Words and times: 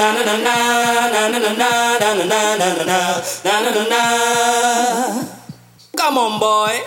Come 0.00 0.16
on, 6.16 6.40
boy. 6.40 6.80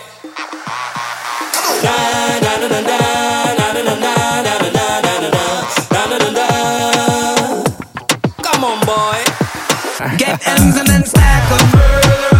Come 8.42 8.64
on, 8.64 8.80
boy. 8.84 9.22
Get 10.18 10.42
M's 10.48 10.76
and 10.76 10.88
then 10.88 11.04
stack 11.04 11.48
them. 11.48 12.33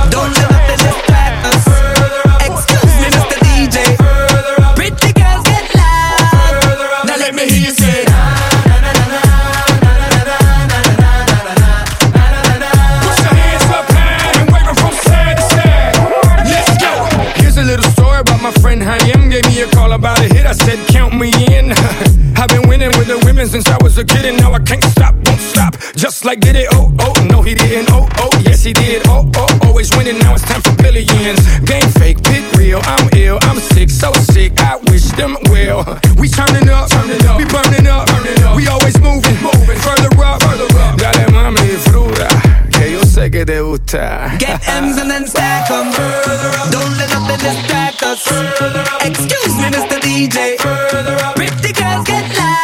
since 23.54 23.68
I 23.68 23.78
was 23.84 23.96
a 23.98 24.04
kid 24.04 24.24
and 24.26 24.36
now 24.38 24.52
I 24.52 24.58
can't 24.58 24.82
stop, 24.82 25.14
won't 25.14 25.38
stop. 25.38 25.78
Just 25.94 26.24
like 26.24 26.40
did 26.40 26.56
it, 26.56 26.66
oh, 26.72 26.90
oh, 26.98 27.14
no, 27.30 27.40
he 27.40 27.54
didn't, 27.54 27.86
oh, 27.92 28.08
oh, 28.18 28.30
yes, 28.42 28.64
he 28.64 28.72
did, 28.72 29.06
oh, 29.06 29.30
oh, 29.36 29.58
always 29.62 29.94
winning, 29.96 30.18
now 30.18 30.34
it's 30.34 30.42
time 30.42 30.60
for 30.60 30.74
billions. 30.82 31.38
Game 31.62 31.88
fake, 31.94 32.18
pick 32.24 32.42
real, 32.58 32.80
I'm 32.82 33.08
ill, 33.14 33.38
I'm 33.42 33.58
sick, 33.58 33.90
so 33.90 34.12
sick, 34.34 34.58
I 34.58 34.74
wish 34.90 35.06
them 35.14 35.36
well. 35.54 35.86
We 36.18 36.26
turning 36.28 36.68
up, 36.68 36.90
turning 36.90 37.24
up, 37.30 37.38
we 37.38 37.44
burning 37.46 37.86
up, 37.86 38.10
burning 38.10 38.42
up. 38.42 38.56
we 38.56 38.66
always 38.66 38.98
moving, 38.98 39.38
moving, 39.38 39.78
further 39.86 40.10
up, 40.18 40.42
further 40.42 40.66
up. 40.82 40.98
Dale 40.98 41.30
mami, 41.30 41.78
fruta, 41.86 42.26
que 42.74 42.90
yo 42.90 43.02
sé 43.06 43.30
que 43.30 43.46
te 43.46 43.60
gusta. 43.60 44.34
Get 44.40 44.66
M's 44.66 44.98
and 44.98 45.08
then 45.08 45.28
stack 45.28 45.68
them, 45.68 45.92
further 45.92 46.50
up. 46.58 46.72
don't 46.72 46.98
let 46.98 47.08
nothing 47.14 47.38
distract 47.38 48.02
us, 48.02 48.20
further 48.26 48.82
up. 48.82 49.06
excuse 49.06 49.54
me, 49.62 49.70
Mr. 49.70 50.00
DJ, 50.02 50.58
further 50.58 51.14
up. 51.22 51.36
pretty 51.36 51.72
girls 51.72 52.04
get 52.04 52.26
loud. 52.36 52.63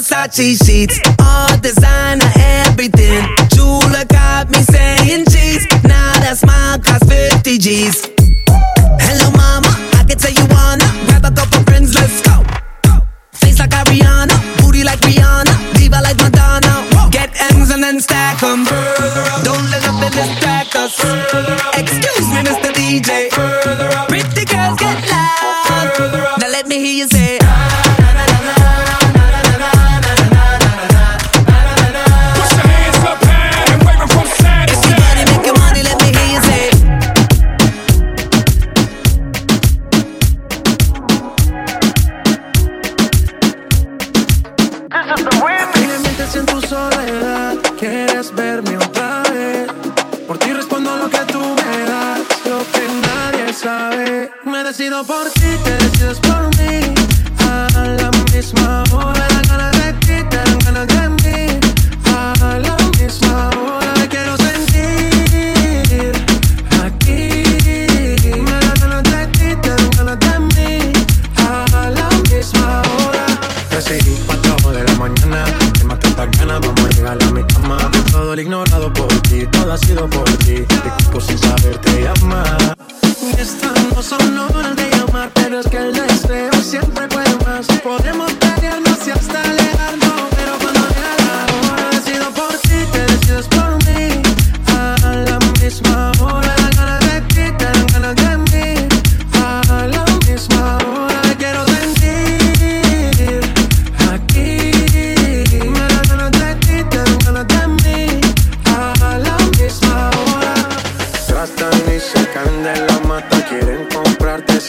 Versace 0.00 0.56
sheets, 0.64 0.98
all 1.20 1.58
designer 1.58 2.24
everything. 2.34 3.22
Jeweler 3.50 4.06
got 4.06 4.48
me 4.48 4.60
saying 4.62 5.26
cheese. 5.26 5.66
Now 5.84 6.14
that 6.20 6.38
smile 6.38 6.78
costs 6.78 7.06
50 7.06 7.58
G's. 7.58 8.19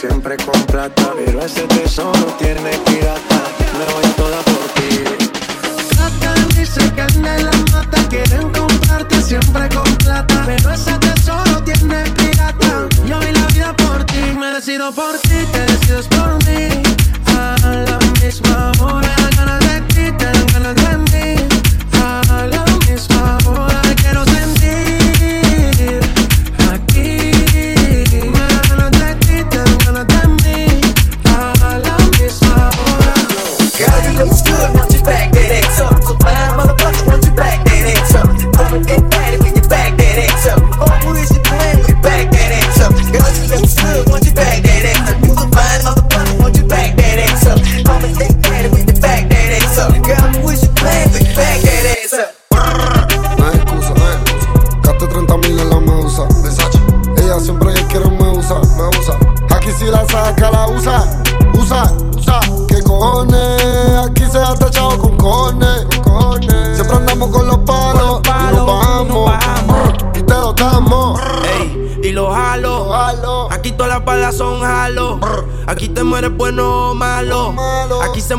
siempre 0.08 0.36
con 0.38 0.60
plata, 0.64 1.12
pero 1.14 1.44
ese 1.44 1.62
tesoro 1.68 2.26
tiene 2.36 2.70
que 2.86 2.91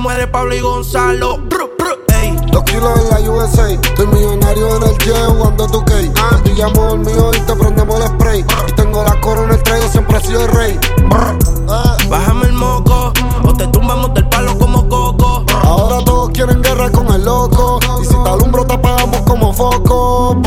muere 0.04 0.28
Pablo 0.28 0.54
y 0.54 0.60
Gonzalo. 0.60 1.40
Ey. 2.14 2.36
Dos 2.52 2.64
kilos 2.66 2.92
en 3.00 3.10
la 3.10 3.32
USA. 3.32 3.72
Estoy 3.72 4.06
millonario 4.08 4.76
en 4.76 4.84
el 4.84 4.98
jet 4.98 5.16
jugando 5.28 5.66
tu 5.68 5.84
K. 5.86 5.94
Ah. 6.18 6.42
Pillamos 6.44 6.94
el 6.94 7.00
mío 7.00 7.32
y 7.34 7.40
te 7.40 7.56
prendemos 7.56 8.02
el 8.02 8.08
spray. 8.08 8.46
Y 8.68 8.72
tengo 8.74 9.02
la 9.02 9.20
corona, 9.22 9.54
el 9.54 9.64
traigo, 9.64 9.88
siempre 9.88 10.18
he 10.18 10.22
sido 10.22 10.46
el 10.46 10.52
rey. 10.52 10.80
Ah. 11.70 11.98
Bájame 12.10 12.48
el 12.48 12.54
moco 12.54 13.14
o 13.48 13.54
te 13.54 13.66
tumbamos 13.68 14.14
del 14.14 14.28
palo 14.28 14.58
como 14.60 14.90
coco. 14.90 15.46
Ahora 15.64 16.04
todos 16.04 16.32
quieren 16.32 16.62
guerra 16.62 16.92
con 16.92 17.08
el 17.08 17.24
loco. 17.24 17.80
Y 18.02 18.06
si 18.06 18.14
te 18.14 18.30
alumbro, 18.30 18.66
te 18.66 18.74
apagamos 18.74 19.22
como 19.22 19.54
foco. 19.54 20.42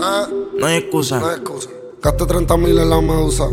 Ah. 0.00 0.26
No 0.56 0.66
hay 0.66 0.76
excusa. 0.76 1.18
No 1.18 1.26
hay 1.26 1.34
excusa. 1.34 1.70
Gaste 2.00 2.24
30 2.24 2.56
mil 2.56 2.78
en 2.78 2.88
la 2.88 3.00
medusa. 3.00 3.48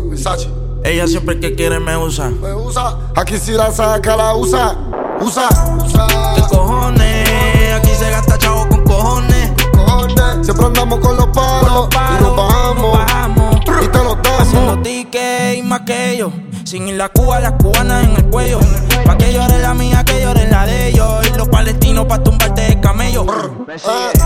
Ella 0.83 1.07
siempre 1.07 1.39
que 1.39 1.55
quiere 1.55 1.79
me 1.79 1.97
usa. 1.97 2.29
Me 2.29 2.53
usa. 2.53 2.97
Aquí 3.15 3.37
si 3.37 3.51
la 3.51 3.71
saca, 3.71 4.15
la 4.15 4.35
usa. 4.35 4.77
Usa. 5.21 5.47
Usa. 5.83 6.07
¿Qué 6.35 6.41
cojones? 6.49 7.73
Aquí 7.75 7.91
se 7.97 8.09
gasta 8.09 8.37
chavo 8.37 8.67
con 8.67 8.83
cojones. 8.83 9.51
Cojones. 9.73 10.45
Siempre 10.45 10.65
andamos 10.65 10.99
con 10.99 11.15
los 11.17 11.27
palos. 11.27 11.89
y 11.91 12.23
nos 12.23 12.35
bajamos. 12.35 12.97
bajamos. 12.97 13.55
Y 13.83 13.87
te 13.87 13.97
los 14.03 14.17
Haciendo 14.39 14.67
damos. 14.71 14.83
tickets 14.83 15.57
y 15.57 15.61
más 15.63 15.81
que 15.81 16.11
ellos. 16.11 16.31
Sin 16.63 16.87
ir 16.87 16.95
la 16.95 17.09
Cuba, 17.09 17.39
las 17.39 17.53
cubanas 17.53 18.03
en 18.05 18.15
el 18.15 18.25
cuello. 18.25 18.59
Pa' 19.05 19.17
que 19.17 19.33
llore 19.33 19.59
la 19.59 19.73
mía, 19.73 20.03
que 20.05 20.21
llore 20.21 20.47
la 20.49 20.65
de 20.65 20.89
ellos. 20.89 21.27
Y 21.27 21.37
los 21.37 21.47
palestinos 21.49 22.05
pa' 22.05 22.21
tumbarte 22.23 22.61
de 22.61 22.79
camello. 22.79 23.25
Eh, 23.67 24.18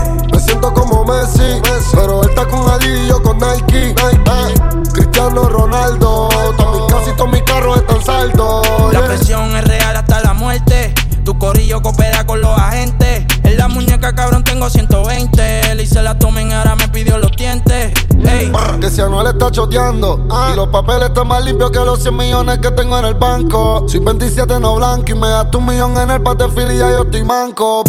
Que 18.84 18.90
si 18.90 19.00
Anuel 19.00 19.28
está 19.28 19.50
choteando 19.50 20.26
Y 20.52 20.56
los 20.56 20.68
papeles 20.68 21.08
están 21.08 21.26
más 21.28 21.42
limpios 21.42 21.70
que 21.70 21.78
los 21.78 22.02
100 22.02 22.14
millones 22.14 22.58
que 22.58 22.70
tengo 22.72 22.98
en 22.98 23.06
el 23.06 23.14
banco 23.14 23.88
Soy 23.88 24.00
27 24.00 24.60
no 24.60 24.74
blanco 24.74 25.10
y 25.10 25.14
me 25.14 25.26
gasto 25.30 25.56
un 25.56 25.64
millón 25.64 25.96
en 25.96 26.10
el 26.10 26.20
patefil 26.20 26.70
y 26.70 26.76
ya 26.76 26.90
yo 26.90 27.04
estoy 27.04 27.24
manco 27.24 27.82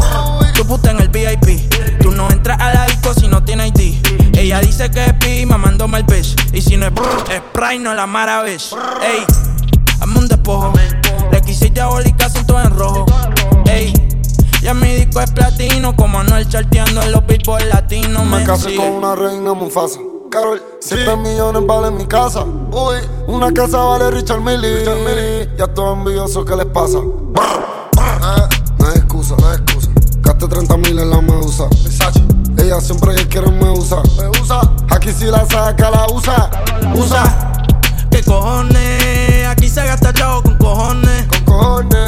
tu 0.55 0.65
puta 0.65 0.91
en 0.91 1.01
el 1.01 1.09
VIP. 1.09 1.69
Tú 2.01 2.11
no 2.11 2.29
entras 2.31 2.57
a 2.61 2.73
la 2.73 2.85
disco 2.85 3.13
si 3.13 3.27
no 3.27 3.43
tienes 3.43 3.73
ID. 3.75 4.37
Ella 4.37 4.61
dice 4.61 4.89
que 4.89 5.03
es 5.03 5.13
pi, 5.15 5.45
mamándome 5.45 5.97
el 5.97 6.05
bitch. 6.05 6.33
Y 6.53 6.61
si 6.61 6.77
no 6.77 6.85
es 6.85 6.93
brr, 6.93 7.25
es 7.29 7.39
Sprite, 7.39 7.79
no 7.79 7.93
la 7.93 8.07
maravilla. 8.07 8.57
Ey, 9.03 9.25
hazme 9.99 10.19
un 10.19 10.29
despojo. 10.29 10.71
Requisitos 11.29 11.73
diabólicas 11.73 12.31
son 12.31 12.47
todos 12.47 12.63
en 12.63 12.71
rojo. 12.71 13.05
Ey, 13.65 13.91
ya 14.61 14.73
mi 14.73 14.95
disco 14.95 15.19
es 15.19 15.31
platino. 15.31 15.93
Como 15.93 16.19
Anuel 16.19 16.47
charteando 16.47 17.01
en 17.01 17.11
los 17.11 17.25
billboard 17.25 17.65
latinos. 17.65 18.25
Me 18.25 18.37
Me 18.37 18.43
casé 18.45 18.75
con 18.77 18.85
una 18.85 19.13
reina 19.13 19.53
Mufasa 19.53 19.99
Carol, 20.35 20.61
7 20.87 21.15
millones 21.17 21.65
vale 21.65 21.89
mi 21.89 22.05
casa. 22.05 22.43
Uy, 22.43 22.97
una 23.25 23.51
casa 23.51 23.79
vale 23.79 24.11
Richard 24.11 24.39
Millie 24.39 25.49
Ya 25.57 25.65
todos 25.65 25.97
envidiosos, 25.97 26.45
¿qué 26.45 26.55
les 26.55 26.67
pasa? 26.67 26.99
Eh, 26.99 28.55
no 28.77 28.87
hay 28.87 28.97
excusa, 28.97 29.35
no 29.39 29.49
hay 29.49 29.55
excusa. 29.55 29.89
Gaste 30.21 30.47
30 30.47 30.77
mil 30.77 30.99
en 30.99 31.09
la 31.09 31.21
medusa 31.21 31.67
Ella 32.59 32.79
siempre 32.79 33.15
que 33.15 33.27
quiere 33.27 33.49
me 33.49 33.71
usa. 33.71 33.97
Me 34.19 34.27
usa. 34.39 34.61
Aquí 34.91 35.11
si 35.11 35.25
la 35.25 35.43
saca, 35.47 35.89
la 35.89 36.05
usa. 36.13 36.51
Usa. 36.95 37.51
¿Qué 38.11 38.21
cojones? 38.21 39.47
Aquí 39.47 39.67
se 39.67 39.83
gasta 39.87 40.13
chavo 40.13 40.43
con 40.43 40.55
cojones. 40.59 41.25
Con 41.25 41.45
cojones 41.45 42.04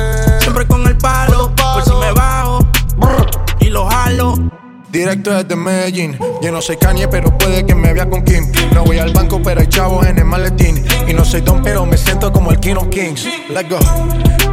Directo 5.07 5.31
desde 5.31 5.55
Medellín. 5.55 6.19
Yo 6.41 6.51
no 6.51 6.61
soy 6.61 6.75
Kanye, 6.75 7.07
pero 7.07 7.31
puede 7.37 7.65
que 7.65 7.73
me 7.73 7.93
vea 7.93 8.09
con 8.09 8.25
Kim. 8.25 8.43
No 8.73 8.83
voy 8.83 8.99
al 8.99 9.13
banco, 9.13 9.41
pero 9.41 9.61
hay 9.61 9.67
chavos 9.67 10.05
en 10.05 10.17
el 10.17 10.25
maletín. 10.25 10.83
Y 11.07 11.13
no 11.13 11.23
soy 11.23 11.39
Don, 11.39 11.63
pero 11.63 11.85
me 11.85 11.95
siento 11.95 12.29
como 12.33 12.51
el 12.51 12.59
King 12.59 12.75
of 12.75 12.89
Kings. 12.89 13.25
Let's 13.47 13.69
go. 13.69 13.79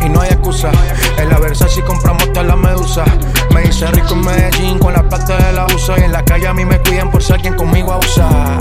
Y 0.00 0.08
no 0.08 0.20
hay 0.20 0.28
excusa. 0.28 0.70
En 1.18 1.28
la 1.28 1.40
Versace 1.40 1.82
compramos 1.82 2.32
toda 2.32 2.44
la 2.44 2.54
medusa. 2.54 3.04
Me 3.52 3.64
hice 3.64 3.88
rico 3.88 4.12
en 4.12 4.20
Medellín 4.20 4.78
con 4.78 4.92
la 4.92 5.02
plata 5.08 5.36
de 5.44 5.54
la 5.54 5.66
USA. 5.66 5.98
Y 5.98 6.04
en 6.04 6.12
la 6.12 6.24
calle 6.24 6.46
a 6.46 6.54
mí 6.54 6.64
me 6.64 6.78
cuidan 6.78 7.10
por 7.10 7.20
ser 7.20 7.40
quien 7.40 7.54
conmigo 7.54 7.92
abusa. 7.92 8.56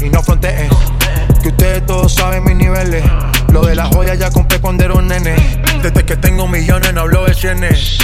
Y 0.00 0.08
no 0.08 0.22
fronteen. 0.22 0.70
Que 1.42 1.48
ustedes 1.48 1.84
todos 1.84 2.14
saben 2.14 2.44
mis 2.44 2.56
niveles. 2.56 3.04
Lo 3.52 3.60
de 3.60 3.74
las 3.74 3.94
joyas 3.94 4.18
ya 4.18 4.30
compré 4.30 4.58
cuando 4.58 4.86
era 4.86 4.94
un 4.94 5.08
nene. 5.08 5.36
Desde 5.82 6.02
que 6.02 6.16
tengo 6.16 6.48
millones 6.48 6.94
no 6.94 7.02
hablo 7.02 7.26
de 7.26 7.34
cienes. 7.34 7.98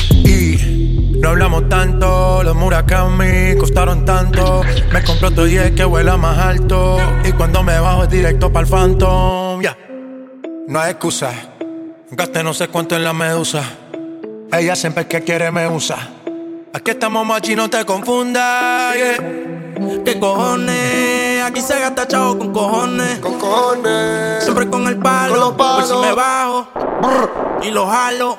No 1.20 1.30
hablamos 1.30 1.68
tanto. 1.68 2.42
Los 2.42 2.54
Murakami 2.54 3.56
costaron 3.58 4.04
tanto. 4.04 4.62
Me 4.92 5.02
compré 5.02 5.28
otro 5.28 5.44
10 5.44 5.72
que 5.72 5.84
vuela 5.84 6.16
más 6.16 6.38
alto. 6.38 6.98
Y 7.24 7.32
cuando 7.32 7.62
me 7.62 7.78
bajo 7.78 8.04
es 8.04 8.10
directo 8.10 8.52
para 8.52 8.66
el 8.66 8.70
Phantom. 8.72 9.60
Ya. 9.62 9.76
No 10.68 10.80
hay 10.80 10.92
excusa. 10.92 11.32
Gasté 12.10 12.42
no 12.42 12.54
sé 12.54 12.68
cuánto 12.68 12.96
en 12.96 13.04
la 13.04 13.12
medusa. 13.12 13.62
Ella 14.52 14.76
siempre 14.76 15.06
que 15.06 15.22
quiere 15.22 15.50
me 15.50 15.68
usa. 15.68 15.96
Aquí 16.72 16.90
estamos 16.92 17.26
machi, 17.26 17.56
no 17.56 17.68
te 17.70 17.84
confundas. 17.84 18.94
yeah. 18.94 19.16
¿Qué 20.04 20.18
cojones? 20.18 21.42
Aquí 21.42 21.60
se 21.60 21.78
gasta 21.80 22.06
chavo 22.06 22.38
con 22.38 22.52
cojones. 22.52 23.18
Con 23.18 23.38
cojones 23.38 24.42
Siempre 24.42 24.68
con 24.68 24.86
el 24.86 24.94
Con 24.94 25.02
palo. 25.02 25.36
los 25.36 25.52
Por 25.52 25.84
si 25.84 25.94
me 25.94 26.12
bajo 26.14 26.68
y 27.62 27.70
lo 27.70 27.86
jalo. 27.86 28.38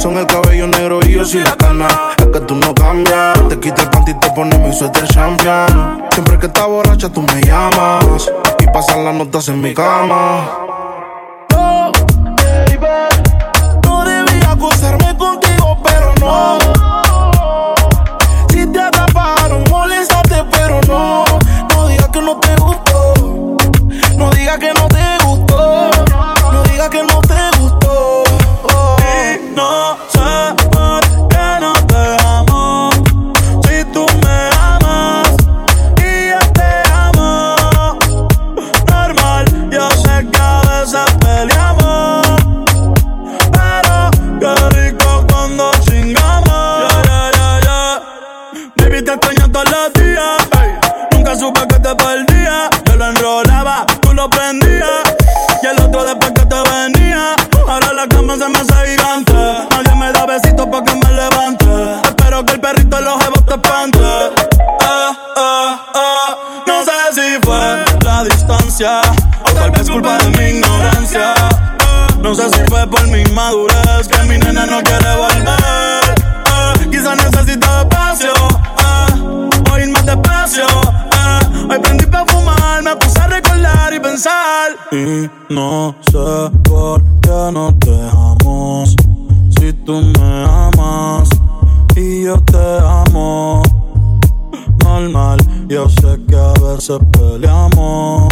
son 0.00 0.16
el 0.16 0.26
cabello 0.26 0.66
negro 0.66 1.00
y 1.06 1.12
yo 1.12 1.24
soy 1.24 1.40
la 1.40 1.54
cana. 1.56 1.86
Es 2.16 2.26
que 2.26 2.40
tú 2.40 2.54
no 2.54 2.74
cambias. 2.74 3.48
Te 3.48 3.60
quita 3.60 3.82
el 3.82 3.90
panty 3.90 4.12
y 4.12 4.14
te 4.14 4.30
pones 4.30 4.58
mi 4.58 4.72
suéter 4.72 5.06
champion. 5.08 6.04
Siempre 6.12 6.38
que 6.38 6.46
estás 6.46 6.66
borracha 6.66 7.10
tú 7.10 7.20
me 7.22 7.40
llamas. 7.42 8.30
Y 8.60 8.66
pasan 8.68 9.04
las 9.04 9.14
notas 9.14 9.48
en 9.48 9.60
mi 9.60 9.74
cama. 9.74 10.48
No, 11.50 11.92
baby, 12.38 12.78
no 13.84 14.04
debía 14.04 14.52
acostarme 14.52 15.16
contigo, 15.18 15.78
pero 15.84 16.14
no. 16.20 16.58
Si 18.48 18.66
te 18.66 18.80
atraparon, 18.80 19.64
moléstate, 19.68 20.44
pero 20.50 20.80
no. 20.88 21.24
No 21.74 21.88
digas 21.88 22.08
que 22.08 22.22
no 22.22 22.40
te 22.40 22.56
gustó. 22.56 23.14
No 24.16 24.30
digas 24.30 24.58
que 24.58 24.72
no 24.72 24.88
te 24.88 25.09
No 72.30 72.36
sé 72.36 72.48
si 72.50 72.60
fue 72.68 72.86
por 72.86 73.04
mi 73.08 73.24
madurez 73.34 74.06
que 74.06 74.22
mi 74.28 74.38
nena 74.38 74.64
no 74.64 74.80
quiere 74.84 75.16
volver. 75.16 76.14
Ah, 76.46 76.74
quizá 76.88 77.16
necesita 77.16 77.80
espacio, 77.80 78.30
o 79.68 79.76
ir 79.76 79.88
más 79.90 80.06
despacio. 80.06 80.64
ah. 81.10 81.40
Hoy 81.68 81.80
prendí 81.80 82.06
pa' 82.06 82.24
fumar, 82.26 82.84
me 82.84 82.94
puse 82.94 83.18
a 83.18 83.26
recordar 83.26 83.92
y 83.92 83.98
pensar. 83.98 84.70
Y 84.92 85.28
no 85.52 85.96
sé 86.08 86.56
por 86.62 87.02
qué 87.20 87.50
no 87.52 87.74
te 87.80 88.00
amo. 88.12 88.84
Si 89.58 89.72
tú 89.84 90.00
me 90.00 90.44
amas 90.44 91.28
y 91.96 92.26
yo 92.26 92.40
te 92.42 92.78
amo. 93.08 93.60
Normal, 94.84 95.40
yo 95.66 95.88
sé 95.88 96.16
que 96.28 96.36
a 96.36 96.52
veces 96.64 97.00
peleamos. 97.10 98.28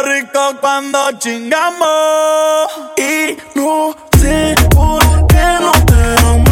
Rico 0.00 0.56
cuando 0.60 1.12
chingamos. 1.18 1.86
Y 2.96 3.36
no 3.54 3.94
sé 4.18 4.54
por 4.74 5.02
qué 5.26 5.44
no 5.60 5.72
te 5.84 6.24
amo. 6.24 6.51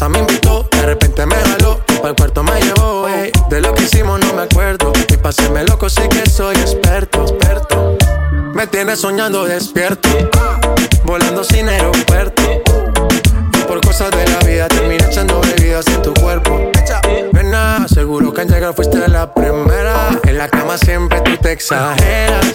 Casa 0.00 0.08
me 0.08 0.20
invitó, 0.20 0.66
de 0.70 0.82
repente 0.82 1.26
me 1.26 1.34
jaló. 1.34 1.78
El 2.02 2.14
cuarto 2.14 2.42
me 2.42 2.58
llevó. 2.62 3.06
ey. 3.06 3.30
De 3.50 3.60
lo 3.60 3.74
que 3.74 3.82
hicimos 3.82 4.18
no 4.20 4.32
me 4.32 4.42
acuerdo. 4.42 4.92
Y 5.12 5.16
paséme 5.18 5.62
loco, 5.64 5.90
sé 5.90 6.08
que 6.08 6.28
soy 6.28 6.56
experto. 6.56 7.22
experto. 7.22 7.98
Me 8.54 8.66
tienes 8.66 9.00
soñando 9.00 9.44
despierto, 9.44 10.08
volando 11.04 11.44
sin 11.44 11.68
aeropuerto. 11.68 12.42
Y 13.52 13.62
por 13.64 13.80
cosas 13.82 14.10
de 14.12 14.26
la 14.26 14.38
vida 14.38 14.68
terminé 14.68 15.04
echando 15.04 15.38
bebidas 15.42 15.86
en 15.88 16.00
tu 16.00 16.14
cuerpo. 16.14 16.70
Nena, 17.32 17.86
seguro 17.86 18.32
que 18.32 18.40
al 18.40 18.48
llegar 18.48 18.74
fuiste 18.74 19.06
la 19.06 19.34
primera. 19.34 20.18
En 20.24 20.38
la 20.38 20.48
cama 20.48 20.78
siempre 20.78 21.20
tú 21.20 21.36
te 21.36 21.52
exageras. 21.52 22.54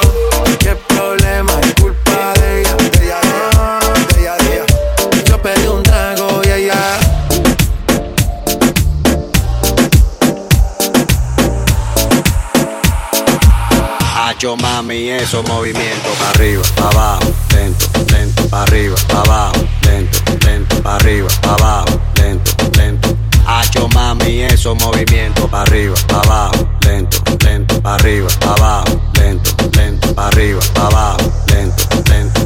Hacho 14.41 14.57
mami, 14.57 15.07
esos 15.07 15.47
movimientos 15.47 16.17
para 16.17 16.31
arriba, 16.31 16.63
para 16.75 16.87
abajo, 16.89 17.31
lento, 17.53 17.85
lento, 18.11 18.49
para 18.49 18.63
arriba, 18.63 18.95
para 19.07 19.19
abajo, 19.19 19.67
lento, 19.83 20.17
lento, 20.43 20.81
para 20.81 20.95
arriba, 20.95 21.27
para 21.43 21.53
abajo, 21.53 22.01
lento, 22.15 22.51
lento. 22.75 23.17
Hacho 23.45 23.87
mami, 23.89 24.41
esos 24.41 24.75
movimientos 24.81 25.47
para 25.47 25.61
arriba, 25.61 25.93
para 26.07 26.21
abajo, 26.21 26.67
lento, 26.83 27.17
lento, 27.45 27.81
para 27.83 27.93
arriba, 27.93 28.27
para 28.39 28.53
abajo, 28.53 29.01
lento, 29.13 29.51
lento, 29.77 30.15
para 30.15 30.27
arriba, 30.29 30.59
para 30.73 30.87
abajo, 30.87 31.31
lento, 31.45 31.83
lento. 32.09 32.41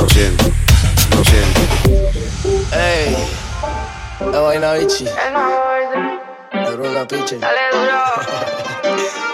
Lo 0.00 0.08
siento, 0.08 0.44
lo 1.10 1.24
siento. 1.24 1.60
Ey, 2.74 3.16
la 4.32 4.40
vaina 4.40 4.72
bichi. 4.72 5.04
Duro 6.70 6.90
la 6.90 7.06
piche. 7.06 7.38
Dale 7.38 7.60
duro. 7.70 9.18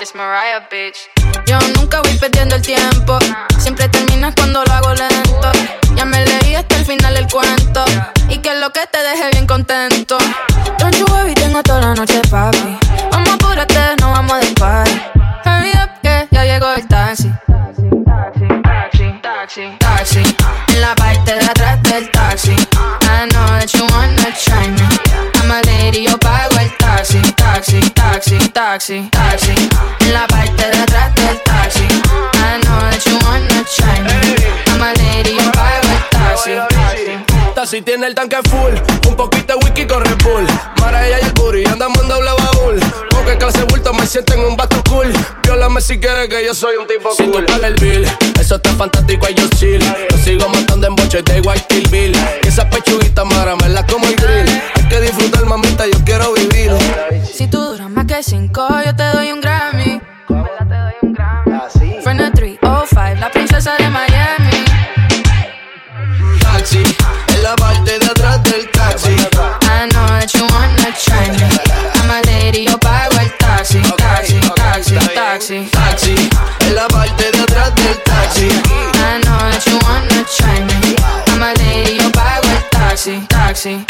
It's 0.00 0.14
Mariah, 0.14 0.60
bitch. 0.70 1.10
Yo 1.46 1.58
nunca 1.74 2.00
voy 2.00 2.16
perdiendo 2.18 2.54
el 2.54 2.62
tiempo. 2.62 3.18
Siempre 3.58 3.88
terminas 3.88 4.32
cuando 4.36 4.62
lo 4.64 4.72
hago 4.72 4.94
lento. 4.94 5.50
Ya 5.96 6.04
me 6.04 6.24
leí 6.24 6.54
hasta 6.54 6.76
el 6.76 6.86
final 6.86 7.16
el 7.16 7.26
cuento. 7.26 7.84
Y 8.28 8.38
que 8.38 8.54
lo 8.54 8.70
que 8.70 8.86
te 8.86 8.98
deje 9.02 9.30
bien 9.32 9.46
contento. 9.46 10.16
Don't 10.78 10.94
you 10.96 11.04
worry, 11.06 11.34
tengo 11.34 11.62
toda 11.64 11.80
la 11.80 11.94
noche, 11.94 12.20
papi. 12.30 12.78
Vamos 13.10 13.28
apúrate, 13.30 13.96
no 14.00 14.12
vamos 14.12 14.40
de 14.40 14.46
party. 14.52 15.02
Hurry 15.44 15.72
up, 15.72 15.90
que 16.00 16.28
ya 16.30 16.44
llegó 16.44 16.72
el 16.74 16.86
taxi. 16.86 17.32
Taxi, 18.06 19.20
taxi, 19.20 19.76
taxi. 19.80 20.36
En 20.68 20.80
la 20.80 20.94
parte 20.94 21.34
de 21.34 21.44
atrás 21.44 21.82
del 21.82 22.08
taxi. 22.12 22.52
I 22.52 23.26
know 23.30 23.46
that 23.48 23.72
you 23.74 23.84
wanna 23.90 24.32
try 24.44 24.68
me. 24.68 24.86
I'm 25.40 25.50
a 25.50 25.60
lady, 25.62 26.06
yo 26.06 26.16
pago 26.18 26.56
el 26.60 26.70
taxi, 26.76 27.20
taxi, 27.32 27.80
taxi, 28.12 28.38
taxi. 28.52 29.08
taxi. 29.10 29.54
En 30.00 30.12
la 30.12 30.26
parte 30.26 30.64
de 30.70 30.78
atrás 30.78 31.14
del 31.14 31.40
taxi. 31.44 31.84
I 31.84 32.60
know 32.64 32.80
that 32.90 33.04
you 33.06 33.18
wanna 33.24 33.64
try 33.76 34.00
me. 34.02 34.18
I'm 34.66 34.82
a 34.82 34.92
lady, 34.94 35.36
yo 35.36 35.52
pago 35.52 35.88
el 35.88 36.02
taxi. 36.10 37.54
Taxi 37.54 37.82
tiene 37.82 38.06
el 38.06 38.14
tanque 38.14 38.38
full, 38.48 38.74
un 39.08 39.16
poquito 39.16 39.54
de 39.54 39.64
whisky 39.64 39.86
con 39.86 40.04
Red 40.04 40.22
Bull. 40.22 40.46
Mara 40.80 41.06
ella 41.06 41.18
y 41.20 41.24
el 41.24 41.32
booty, 41.32 41.64
andamos 41.66 42.00
en 42.02 42.08
doble 42.08 42.30
baúl. 42.30 42.80
Porque 43.10 43.36
clase 43.36 43.64
bulto 43.64 43.92
me 43.92 44.06
siento 44.06 44.34
en 44.34 44.40
un 44.40 44.56
bato 44.56 44.82
cool. 44.88 45.12
Viólame 45.42 45.80
si 45.80 45.98
quieres 45.98 46.28
que 46.28 46.44
yo 46.44 46.54
soy 46.54 46.76
un 46.76 46.86
tipo 46.86 47.08
cool. 47.08 47.16
Si 47.16 47.24
tú 47.24 47.44
pagas 47.46 47.64
el 47.64 47.74
bill, 47.74 48.06
eso 48.40 48.54
está 48.56 48.70
fantástico 48.74 49.26
y 49.28 49.34
yo 49.34 49.48
chill. 49.56 49.84
Lo 50.10 50.16
sigo 50.18 50.48
matando 50.48 50.86
en 50.86 50.94
boches 50.94 51.24
de 51.24 51.40
White 51.40 51.66
Kill 51.68 51.88
Bill. 51.88 52.16
Y 52.44 52.48
esa 52.48 52.70
pechuguita 52.70 53.24
mara 53.24 53.56
me 53.56 53.68
la 53.68 53.84
como 53.86 54.06
el 54.06 54.14
grill. 54.14 54.62
Hay 54.76 54.88
que 54.88 55.00
disfrutar, 55.00 55.44
mamita, 55.44 55.86
yo 55.86 55.98
quiero 56.04 56.32
vivir. 56.32 56.70
Si 57.38 57.46
tú 57.46 57.62
duras 57.62 57.88
más 57.88 58.04
que 58.04 58.20
cinco, 58.20 58.66
yo 58.84 58.96
te 58.96 59.04
doy 59.04 59.30
un 59.30 59.40
Grammy. 59.40 60.00
Friend 62.02 62.20
of 62.20 62.32
305, 62.34 63.20
la 63.20 63.30
princesa 63.30 63.76
de 63.78 63.88
Miami. 63.88 64.64
Taxi, 66.40 66.82
en 67.28 67.42
la 67.44 67.54
parte 67.54 67.96
de 67.96 68.06
atrás 68.06 68.42
del 68.42 68.68
taxi. 68.72 69.12
I 69.12 69.86
know 69.90 70.04
that 70.08 70.34
you 70.34 70.44
wanna 70.50 70.90
try 70.98 71.30
me. 71.30 71.48
I'm 72.02 72.10
a 72.10 72.20
lady, 72.26 72.64
yo 72.64 72.76
pago 72.80 73.16
el 73.20 73.30
taxi, 73.38 73.82
taxi, 73.96 74.40
taxi, 74.56 74.96
taxi. 75.14 75.68
Taxi, 75.70 76.16
en 76.66 76.74
la 76.74 76.88
parte 76.88 77.30
de 77.30 77.38
atrás 77.38 77.72
del 77.76 78.02
taxi. 78.02 78.48
I 78.48 79.20
know 79.22 79.38
that 79.38 79.64
you 79.64 79.78
wanna 79.86 80.24
try 80.36 80.58
me. 80.64 80.96
I'm 81.28 81.40
a 81.40 81.54
lady, 81.54 81.98
yo 81.98 82.10
pago 82.10 82.48
el 82.48 82.68
taxi, 82.70 83.24
taxi. 83.28 83.84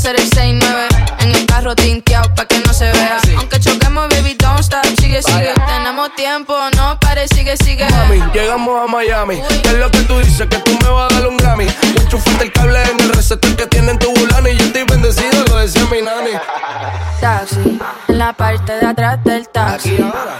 Hacer 0.00 0.18
el 0.18 0.30
6-9 0.30 0.86
en 1.18 1.34
el 1.34 1.44
carro 1.44 1.76
tinteado 1.76 2.34
pa' 2.34 2.46
que 2.46 2.58
no 2.60 2.72
se 2.72 2.90
vea. 2.90 3.18
Aunque 3.36 3.60
choquemos, 3.60 4.08
baby, 4.08 4.34
don't 4.34 4.60
stop, 4.60 4.82
sigue, 4.98 5.22
sigue. 5.22 5.52
Tenemos 5.66 6.14
tiempo, 6.16 6.54
no 6.74 6.98
pare, 6.98 7.28
sigue, 7.28 7.54
sigue. 7.58 7.86
Mami, 7.90 8.22
llegamos 8.32 8.82
a 8.82 8.90
Miami. 8.90 9.42
¿Qué 9.62 9.68
es 9.68 9.74
lo 9.74 9.90
que 9.90 10.00
tú 10.04 10.18
dices? 10.20 10.46
Que 10.48 10.56
tú 10.56 10.72
me 10.82 10.88
vas 10.88 11.12
a 11.12 11.14
dar 11.16 11.28
un 11.28 11.36
Grammy. 11.36 11.66
Enchufaste 12.00 12.44
el 12.44 12.52
cable 12.52 12.82
en 12.82 12.98
el 12.98 13.10
receptor 13.10 13.54
que 13.56 13.66
tiene 13.66 13.90
en 13.90 13.98
tu 13.98 14.10
bulani. 14.14 14.56
Yo 14.56 14.64
estoy 14.64 14.84
bendecido, 14.84 15.44
lo 15.50 15.56
decía 15.56 15.84
mi 15.92 16.00
nani. 16.00 16.30
Taxi, 17.20 17.78
en 18.08 18.18
la 18.18 18.32
parte 18.32 18.72
de 18.72 18.86
atrás 18.86 19.22
del 19.22 19.46
taxi. 19.50 19.90
I 19.90 19.98
know 19.98 20.39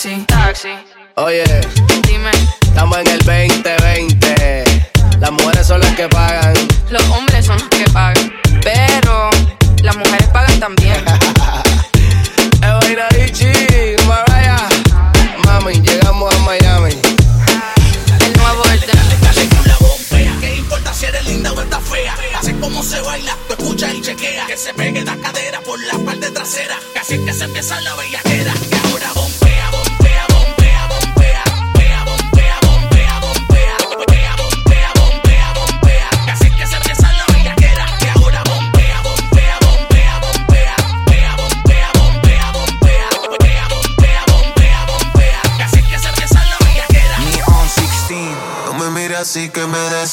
taxi. 0.00 0.70
Oye, 1.16 1.44
Dime, 2.08 2.30
estamos 2.62 2.96
en 2.98 3.08
el 3.08 3.18
2020. 3.18 4.88
Las 5.18 5.30
mujeres 5.30 5.66
son 5.66 5.80
las 5.80 5.94
que 5.94 6.08
pagan. 6.08 6.54
los 6.88 7.02
hombres 7.10 7.44
son 7.44 7.58
los 7.58 7.68
que 7.68 7.84
pagan, 7.90 8.32
pero 8.62 9.28
las 9.82 9.96
mujeres 9.96 10.26
pagan 10.28 10.58
también. 10.58 10.96
Evaina 12.62 13.08
Ichi, 13.26 13.52
Mariah. 14.08 14.68
Mami, 15.44 15.74
llegamos 15.82 16.34
a 16.34 16.38
Miami. 16.38 16.92
El 18.20 18.32
nuevo 18.38 18.62
orden. 18.62 20.40
¿Qué 20.40 20.56
importa 20.56 20.94
si 20.94 21.06
eres 21.06 21.26
linda 21.26 21.52
o 21.52 21.60
estás 21.60 21.82
fea? 21.84 22.16
Así 22.38 22.54
como 22.54 22.82
se 22.82 23.02
baila, 23.02 23.36
tú 23.48 23.52
escuchas 23.52 23.92
y 23.92 24.00
chequea. 24.00 24.46
Que 24.46 24.56
se 24.56 24.72
pegue 24.72 25.04
la 25.04 25.16
cadera 25.16 25.60
por 25.60 25.78
la 25.84 25.98
parte 25.98 26.30
trasera. 26.30 26.78
Que 26.94 27.00
así 27.00 27.14
es 27.16 27.20
que 27.20 27.32
se 27.34 27.44
empieza 27.44 27.78
la 27.82 27.94
bellaquera. 27.96 28.19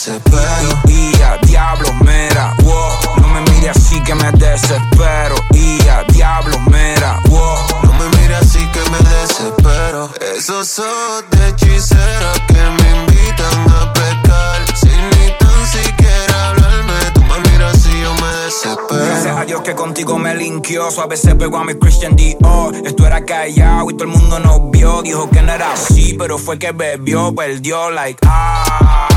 Y 0.05 1.21
a 1.23 1.38
diablo 1.47 1.91
mera, 2.05 2.53
wow. 2.62 3.19
No 3.19 3.27
me 3.29 3.41
mire 3.51 3.69
así 3.69 3.99
que 4.03 4.13
me 4.13 4.31
desespero 4.33 5.36
y 5.53 5.88
a 5.88 6.03
diablo 6.03 6.60
mera, 6.69 7.19
wow. 7.29 7.57
No 7.81 7.93
me 7.93 8.07
mires 8.19 8.38
así 8.41 8.60
que 8.67 8.79
me 8.91 8.99
desespero. 9.10 10.12
Esos 10.38 10.77
ojos 10.77 11.25
de 11.31 11.49
hechicera 11.49 12.31
que 12.47 12.53
me 12.53 12.95
invitan 12.95 13.71
a 13.71 13.91
pecar. 13.91 14.77
Sin 14.77 14.91
ni 14.91 15.33
tan 15.39 15.65
siquiera 15.65 16.49
hablarme, 16.49 16.93
tú 17.15 17.21
me 17.23 17.49
miras 17.49 17.73
así 17.75 17.99
yo 17.99 18.13
me 18.13 18.19
Gracias 18.21 18.77
desespero. 18.86 19.38
a 19.39 19.45
Dios 19.45 19.62
que 19.63 19.73
contigo 19.73 20.19
me 20.19 20.36
linkió. 20.36 20.91
Suave 20.91 21.17
se 21.17 21.33
pegó 21.33 21.57
a 21.57 21.63
mi 21.63 21.73
Christian 21.73 22.15
Dior. 22.15 22.75
Esto 22.86 23.07
era 23.07 23.25
callado 23.25 23.89
y 23.89 23.93
todo 23.95 24.03
el 24.03 24.12
mundo 24.12 24.38
nos 24.38 24.69
vio. 24.69 25.01
Dijo 25.01 25.27
que 25.31 25.41
no 25.41 25.53
era 25.53 25.73
así, 25.73 26.13
pero 26.19 26.38
fue 26.38 26.60
que 26.60 26.71
bebió, 26.71 27.33
perdió, 27.33 27.89
like, 27.89 28.19
ah, 28.27 29.07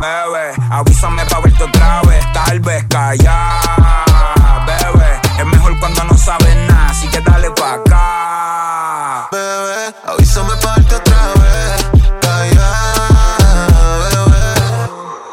bebé. 0.00 0.54
Avísame 0.70 1.24
pa' 1.26 1.40
verte 1.40 1.64
otra 1.64 2.02
vez, 2.02 2.24
tal 2.32 2.60
vez 2.60 2.84
callar, 2.88 4.04
bebé. 4.66 5.20
Es 5.38 5.46
mejor 5.46 5.78
cuando 5.78 6.04
no 6.04 6.16
sabes 6.16 6.54
nada, 6.68 6.90
así 6.90 7.08
que 7.08 7.20
dale 7.20 7.50
pa' 7.50 7.74
acá. 7.74 9.28
Bebé, 9.32 9.94
avísame 10.06 10.54
parte 10.62 10.94
otra 10.94 11.22
vez. 11.40 11.86
Calla, 12.20 12.70
bebé. 14.10 14.44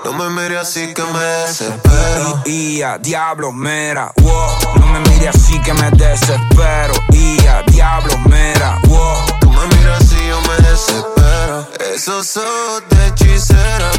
No 0.04 0.14
me 0.14 0.30
mires 0.30 0.62
así 0.62 0.94
que 0.94 1.04
me 1.04 1.20
desespero. 1.20 2.42
Y 2.46 2.82
a 2.82 2.98
diablo 2.98 3.52
mera, 3.52 4.12
wow. 4.22 4.80
No 4.80 4.88
me 4.88 5.00
mire 5.10 5.30
así 5.30 5.60
que 5.62 5.74
me 5.74 5.90
desespero. 5.92 6.94
Y 7.12 7.46
a 7.48 7.62
diablo 7.64 8.18
mera, 8.30 8.80
wow. 8.88 9.40
Tú 9.40 9.50
me 9.52 9.66
miras 9.76 10.02
así 10.02 10.18
yo 10.28 10.40
me 10.42 10.56
desespero. 10.68 11.68
Esos 11.94 12.38
ojos 12.38 12.84
de 12.90 13.08
hechicera 13.08 13.90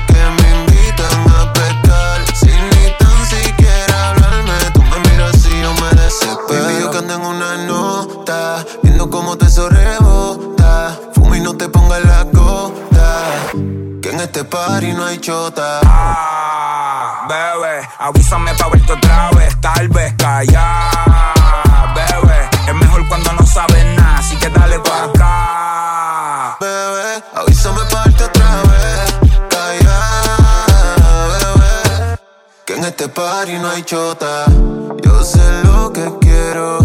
Pongas 11.87 12.05
la 12.05 12.25
gota. 12.25 13.23
Que 14.03 14.11
en 14.11 14.21
este 14.21 14.43
party 14.45 14.93
no 14.93 15.05
hay 15.05 15.19
chota. 15.19 15.81
Ah, 15.85 17.27
bebé, 17.29 17.89
avísame 18.01 18.53
pa' 18.55 18.69
verte 18.71 18.93
otra 18.93 19.31
vez, 19.31 19.61
tal 19.61 19.89
vez 19.89 20.13
callar, 20.15 21.35
bebé. 21.95 22.51
Es 22.67 22.75
mejor 22.75 23.07
cuando 23.07 23.33
no 23.35 23.47
sabes 23.47 23.85
nada, 23.97 24.19
así 24.19 24.37
que 24.37 24.49
dale 24.49 24.81
pa' 24.81 25.05
acá. 25.05 26.57
Bebé, 26.61 27.23
avísame 27.35 27.83
parte 27.93 28.25
otra 28.25 28.63
vez. 28.63 29.15
Calla, 29.49 30.01
bebé. 31.39 32.19
Que 32.65 32.75
en 32.75 32.85
este 32.85 33.09
party 33.09 33.59
no 33.59 33.71
hay 33.71 33.85
chota. 33.85 34.47
Yo 35.05 35.23
sé 35.23 35.63
lo 35.63 35.93
que 35.93 36.13
quiero, 36.21 36.79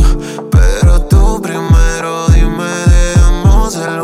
pero 0.51 1.01
tú 1.05 1.41
primero 1.41 2.27
dime, 2.27 2.69
dejamos 2.85 3.75
el 3.77 4.00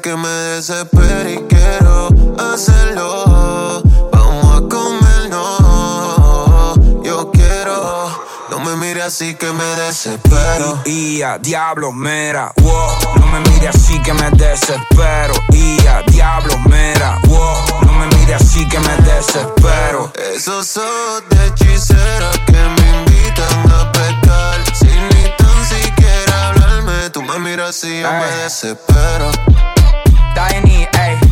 que 0.00 0.16
me 0.16 0.28
desespero 0.28 1.28
y 1.28 1.36
quiero 1.48 2.08
hacerlo. 2.38 3.82
Vamos 4.12 4.56
a 4.56 4.68
comer, 4.68 5.30
no. 5.30 7.02
Yo 7.02 7.30
quiero, 7.30 8.08
no 8.50 8.60
me 8.60 8.76
mires 8.76 9.04
así 9.04 9.34
que 9.34 9.52
me 9.52 9.64
desespero. 9.64 10.80
Y 10.84 11.22
a 11.22 11.38
diablo 11.38 11.92
mera, 11.92 12.52
wow. 12.62 13.16
No 13.16 13.26
me 13.26 13.40
mire 13.50 13.68
así 13.68 14.00
que 14.02 14.14
me 14.14 14.30
desespero. 14.30 15.34
Y 15.50 15.86
a 15.86 16.02
diablo 16.02 16.56
mera, 16.68 17.18
wow. 17.26 17.56
No 17.84 17.92
me 17.92 18.06
mire 18.16 18.34
así 18.34 18.66
que 18.68 18.78
me 18.78 18.96
desespero. 19.02 20.12
Esos 20.34 20.76
ojos 20.76 21.24
de 21.30 21.46
hechicera 21.46 22.30
que 22.46 22.52
me 22.52 22.98
invitan 23.00 23.70
a 23.70 23.92
pecar. 23.92 24.76
Sin 24.76 25.08
ni 25.08 25.30
tan 25.36 25.66
siquiera 25.66 26.48
hablarme, 26.48 27.10
tú 27.10 27.22
me 27.22 27.38
miras 27.38 27.70
así 27.70 28.00
yo 28.00 28.10
me 28.12 28.26
desespero. 28.42 29.30
Tiny, 30.34 30.86
ey. 30.94 31.29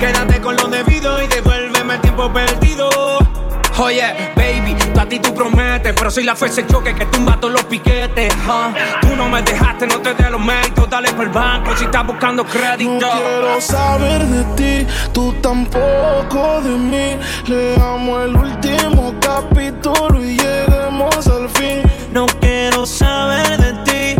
Quédate 0.00 0.40
con 0.40 0.56
lo 0.56 0.66
debido 0.68 1.22
y 1.22 1.26
devuélveme 1.26 1.94
el 1.94 2.00
tiempo 2.00 2.32
perdido. 2.32 2.88
Oye, 3.78 4.32
baby, 4.36 4.74
tú 4.92 5.00
a 5.00 5.06
ti 5.06 5.18
tú 5.18 5.34
prometes, 5.34 5.94
pero 5.96 6.10
soy 6.10 6.24
la 6.24 6.34
fuerza 6.34 6.60
de 6.62 6.66
choque 6.66 6.94
que 6.94 7.06
tumba 7.06 7.38
todos 7.40 7.54
los 7.54 7.64
piquetes. 7.64 8.32
huh. 8.46 8.74
Tú 9.00 9.16
no 9.16 9.28
me 9.28 9.42
dejaste, 9.42 9.86
no 9.86 10.00
te 10.00 10.12
dé 10.14 10.30
los 10.30 10.40
méritos, 10.40 10.88
dale 10.90 11.12
por 11.12 11.24
el 11.24 11.30
banco 11.30 11.74
si 11.76 11.84
estás 11.84 12.06
buscando 12.06 12.44
crédito. 12.44 12.90
No 13.00 13.10
quiero 13.12 13.60
saber 13.60 14.26
de 14.26 14.44
ti, 14.56 14.86
tú 15.12 15.32
tampoco 15.40 16.60
de 16.62 16.70
mí. 16.70 17.18
Leamos 17.46 18.24
el 18.24 18.36
último 18.36 19.14
capítulo 19.20 20.22
y 20.24 20.36
lleguemos 20.36 21.26
al 21.26 21.48
fin. 21.50 21.82
No 22.12 22.26
quiero 22.40 22.84
saber 22.84 23.56
de 23.56 23.72
ti, 24.16 24.19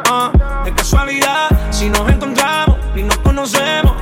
Ah, 0.09 0.31
de 0.65 0.73
casualidad, 0.73 1.49
si 1.73 1.91
nos 1.91 2.09
encontramos 2.09 2.79
y 2.95 3.03
nos 3.03 3.19
conocemos. 3.19 3.97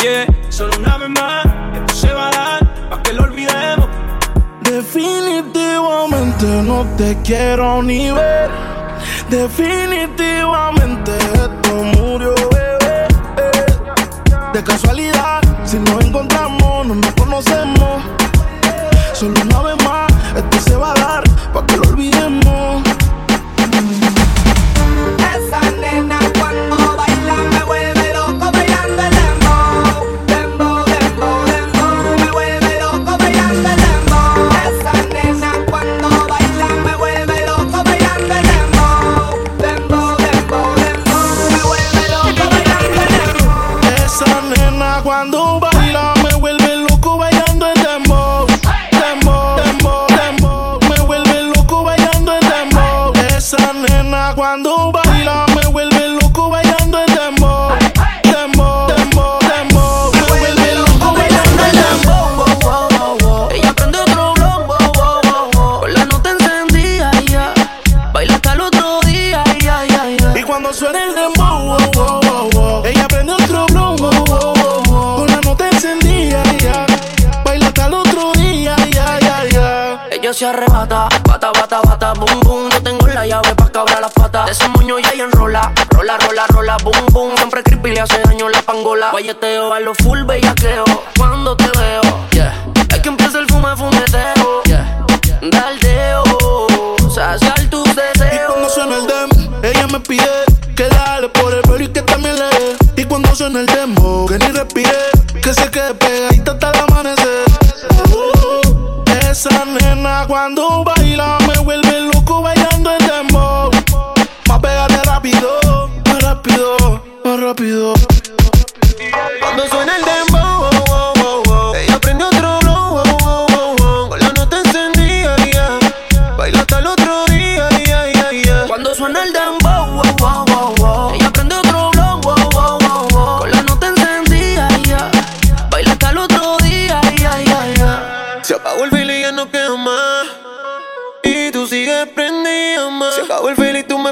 Yeah, 0.00 0.28
solo 0.48 0.78
una 0.78 0.96
vez 0.96 1.10
más, 1.10 1.44
esto 1.74 1.94
se 1.94 2.12
va 2.12 2.28
a 2.28 2.30
dar 2.30 2.88
para 2.88 3.02
que 3.02 3.14
lo 3.14 3.24
olvidemos. 3.24 3.88
Definitivamente 4.60 6.46
no 6.62 6.86
te 6.96 7.18
quiero 7.24 7.82
ni 7.82 8.12
ver. 8.12 8.48
Definitivamente 9.28 11.10
Casualidad, 14.64 15.40
si 15.64 15.76
nos 15.78 16.04
encontramos, 16.04 16.86
no 16.86 16.94
nos 16.94 17.12
conocemos. 17.12 18.02
Solo 19.12 19.34
una 19.42 19.62
vez 19.62 19.84
más, 19.84 20.12
esto 20.36 20.60
se 20.60 20.76
va 20.76 20.92
a 20.92 20.94
dar 20.94 21.24
para 21.52 21.66
que 21.66 21.76
lo 21.76 21.82
olvidemos. 21.88 22.71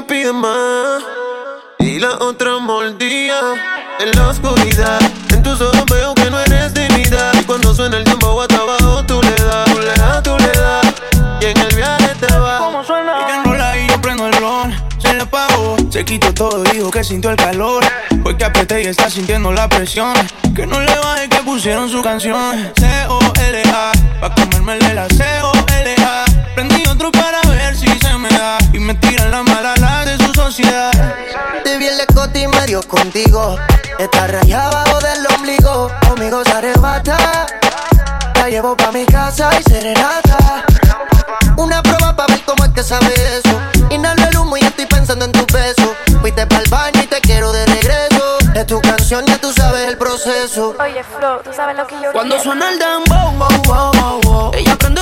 Me 0.01 0.07
pides 0.07 0.33
más. 0.33 1.03
Y 1.79 1.99
la 1.99 2.13
otra 2.19 2.57
mordida 2.59 3.39
en 3.99 4.11
la 4.11 4.29
oscuridad. 4.29 4.99
En 5.31 5.43
tus 5.43 5.59
ojos 5.61 5.85
veo 5.91 6.13
que 6.15 6.29
no 6.29 6.39
eres 6.39 6.73
dignidad. 6.73 7.33
Y 7.39 7.43
cuando 7.43 7.73
suena 7.73 7.97
el 7.97 8.03
tiempo 8.03 8.41
hasta 8.41 8.57
abajo, 8.57 9.03
tú 9.05 9.21
le 9.21 9.35
das, 9.43 9.65
tú 9.65 9.79
le 9.79 9.93
das, 9.93 10.23
tú 10.23 10.37
le 10.37 10.51
das. 10.59 10.93
Y 11.41 11.45
en 11.45 11.57
el 11.57 11.75
viaje 11.75 12.15
te 12.19 12.33
vas. 12.37 12.61
¿Cómo 12.61 12.83
suena? 12.83 13.25
Ella 13.25 13.35
enrola 13.37 13.77
y 13.77 13.87
yo 13.87 14.01
prendo 14.01 14.27
el 14.27 14.33
ron. 14.33 14.73
Se 14.99 15.13
le 15.13 15.21
apagó, 15.21 15.75
se 15.89 16.05
quitó 16.05 16.33
todo, 16.33 16.63
dijo 16.63 16.89
que 16.89 17.03
sintió 17.03 17.29
el 17.31 17.37
calor. 17.37 17.83
Fue 18.23 18.37
que 18.37 18.45
apreté 18.45 18.83
y 18.83 18.87
está 18.87 19.09
sintiendo 19.09 19.51
la 19.51 19.67
presión. 19.67 20.13
Que 20.55 20.65
no 20.65 20.79
le 20.79 20.97
baje 20.99 21.29
que 21.29 21.37
pusieron 21.37 21.89
su 21.89 22.01
canción. 22.01 22.71
C-O-L-A, 22.77 23.91
pa' 24.19 24.35
comerme 24.35 24.73
el 24.73 24.79
de 24.79 24.93
la 24.93 25.07
C-O-L-A. 25.09 25.40
Contigo. 32.87 33.57
Está 33.99 34.27
rayada 34.27 34.67
abajo 34.81 34.99
del 34.99 35.25
ombligo, 35.35 35.89
conmigo 36.07 36.43
se 36.43 36.51
arrebata. 36.51 37.45
La 38.35 38.49
llevo 38.49 38.75
pa' 38.75 38.91
mi 38.91 39.05
casa 39.05 39.49
y 39.59 39.63
serenata. 39.69 40.63
Una 41.57 41.81
prueba 41.83 42.15
pa' 42.15 42.25
ver 42.27 42.41
cómo 42.45 42.63
es 42.65 42.71
que 42.71 42.83
sabe 42.83 43.13
eso. 43.37 43.59
Inhalo 43.89 44.23
el 44.29 44.37
humo 44.37 44.57
y 44.57 44.61
estoy 44.61 44.85
pensando 44.85 45.25
en 45.25 45.31
tu 45.31 45.45
beso. 45.53 45.93
Fuiste 46.21 46.45
pa'l 46.47 46.63
baño 46.69 47.01
y 47.03 47.07
te 47.07 47.19
quiero 47.21 47.51
de 47.51 47.65
regreso. 47.65 48.37
Es 48.55 48.65
tu 48.67 48.81
canción, 48.81 49.25
ya 49.25 49.37
tú 49.37 49.51
sabes 49.53 49.87
el 49.87 49.97
proceso. 49.97 50.75
Oye, 50.79 51.03
Flo, 51.03 51.39
tú 51.43 51.51
sabes 51.53 51.77
lo 51.77 51.85
que 51.87 51.95
yo 52.01 52.11
Cuando 52.11 52.35
quiero. 52.35 52.43
suena 52.43 52.69
el 52.69 52.79
dembow, 52.79 53.31
wow, 53.37 53.91
wow, 53.93 54.21
wow. 54.23 54.51
Ella 54.53 54.75
prende 54.77 55.01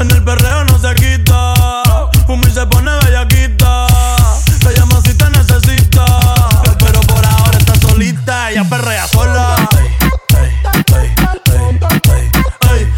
En 0.00 0.10
el 0.10 0.22
perreo 0.22 0.64
no 0.64 0.78
se 0.78 0.94
quita. 0.94 1.54
Fuma 2.26 2.48
y 2.48 2.52
se 2.52 2.66
pone 2.66 2.90
bellaquita. 3.04 3.86
Te 4.60 4.74
llama 4.76 5.00
si 5.04 5.14
te 5.14 5.28
necesita. 5.30 6.04
Pero 6.78 7.00
por 7.02 7.24
ahora 7.24 7.58
está 7.58 7.74
solita. 7.80 8.50
Ella 8.50 8.64
perrea 8.64 9.06
sola. 9.08 9.68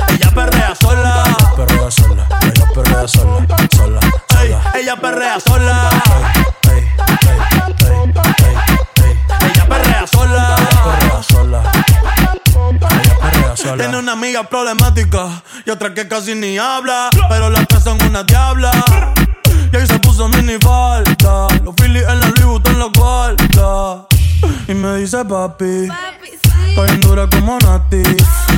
Ella 0.08 0.30
perrea 0.34 0.74
sola. 0.74 1.36
Perrea 1.56 1.90
sola. 1.90 2.26
Ella 2.42 2.66
perrea 2.74 3.08
sola. 3.08 3.46
Sola. 3.76 4.00
Ella 4.74 4.96
perrea 4.96 5.40
sola. 5.40 6.09
Tiene 13.76 13.98
una 13.98 14.12
amiga 14.12 14.42
problemática 14.44 15.42
y 15.64 15.70
otra 15.70 15.94
que 15.94 16.08
casi 16.08 16.34
ni 16.34 16.58
habla. 16.58 17.10
Pero 17.28 17.50
las 17.50 17.66
tres 17.68 17.82
son 17.84 18.02
una 18.02 18.22
diabla. 18.22 18.70
Y 19.72 19.76
ahí 19.76 19.86
se 19.86 19.98
puso 19.98 20.28
mini 20.28 20.58
falta. 20.60 21.46
Los 21.64 21.74
Phillies 21.76 22.06
en 22.08 22.20
la 22.20 22.28
Louis 22.40 22.62
en 22.66 22.78
la 22.78 22.88
cuarta. 22.96 24.06
Y 24.68 24.74
me 24.74 24.96
dice 24.96 25.24
papi. 25.24 25.88
Estoy 26.68 26.88
en 26.88 27.00
dura 27.00 27.28
como 27.28 27.58
Nati. 27.58 28.02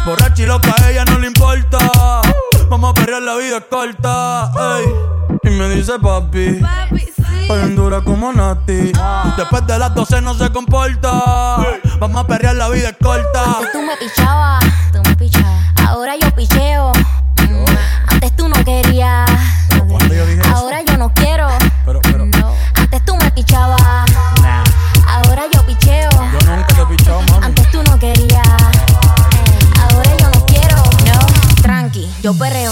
Borracha 0.04 0.42
y 0.42 0.46
loca, 0.46 0.74
a 0.82 0.90
ella 0.90 1.04
no 1.04 1.18
le 1.18 1.28
importa. 1.28 1.78
Vamos 2.68 2.90
a 2.90 2.94
perrear, 2.94 3.22
la 3.22 3.36
vida 3.36 3.58
es 3.58 3.64
corta. 3.70 4.50
ey. 4.78 5.21
Y 5.42 5.50
me 5.50 5.68
dice 5.70 5.98
papi. 5.98 6.60
Estoy 7.42 7.60
en 7.62 7.74
dura 7.76 8.00
como 8.02 8.32
Nati. 8.32 8.92
Después 9.36 9.66
de 9.66 9.78
las 9.78 9.94
12 9.94 10.20
no 10.22 10.34
se 10.34 10.50
comporta. 10.50 11.10
Vamos 11.98 12.24
a 12.24 12.26
perrear, 12.26 12.54
la 12.56 12.68
vida 12.68 12.90
es 12.90 12.96
corta. 13.02 13.44
Antes 13.44 13.72
tú 13.72 13.82
me 13.82 13.96
pichabas, 13.96 14.64
tú 14.92 15.02
me 15.04 15.16
pichabas. 15.16 15.64
Ahora 15.86 16.14
yo 16.16 16.30
picheo. 16.34 16.92
Mm, 17.48 17.64
Antes 18.08 18.36
tú 18.36 18.48
no 18.48 18.64
querías. 18.64 19.28
Ahora 20.54 20.82
yo 20.82 20.96
no 20.96 21.12
quiero. 21.14 21.48
No. 21.86 22.54
Antes 22.74 23.04
tú 23.04 23.16
me 23.16 23.30
pichabas. 23.32 23.82
Ahora 25.08 25.42
yo 25.52 25.66
picheo. 25.66 26.10
Yo 26.10 26.46
nunca 26.56 26.66
te 26.66 26.82
he 26.82 26.86
pichado, 26.86 27.20
mami. 27.22 27.46
Antes 27.46 27.70
tú 27.70 27.82
no 27.82 27.98
querías. 27.98 28.46
Ahora 29.80 30.10
yo 30.18 30.30
no 30.30 30.46
quiero. 30.46 30.76
No. 30.76 31.62
Tranqui, 31.62 32.08
yo 32.22 32.32
perreo 32.34 32.71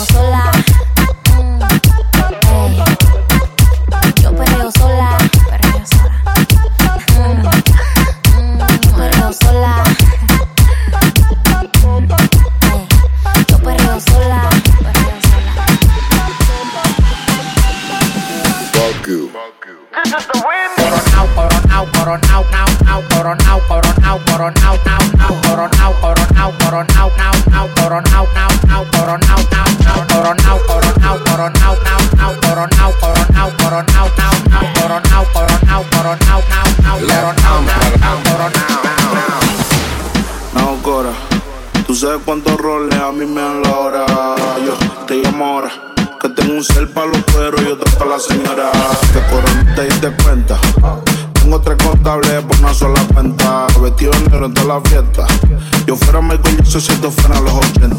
si 56.79 56.93
esto 56.93 57.11
fuera 57.11 57.41
los 57.41 57.53
80. 57.53 57.97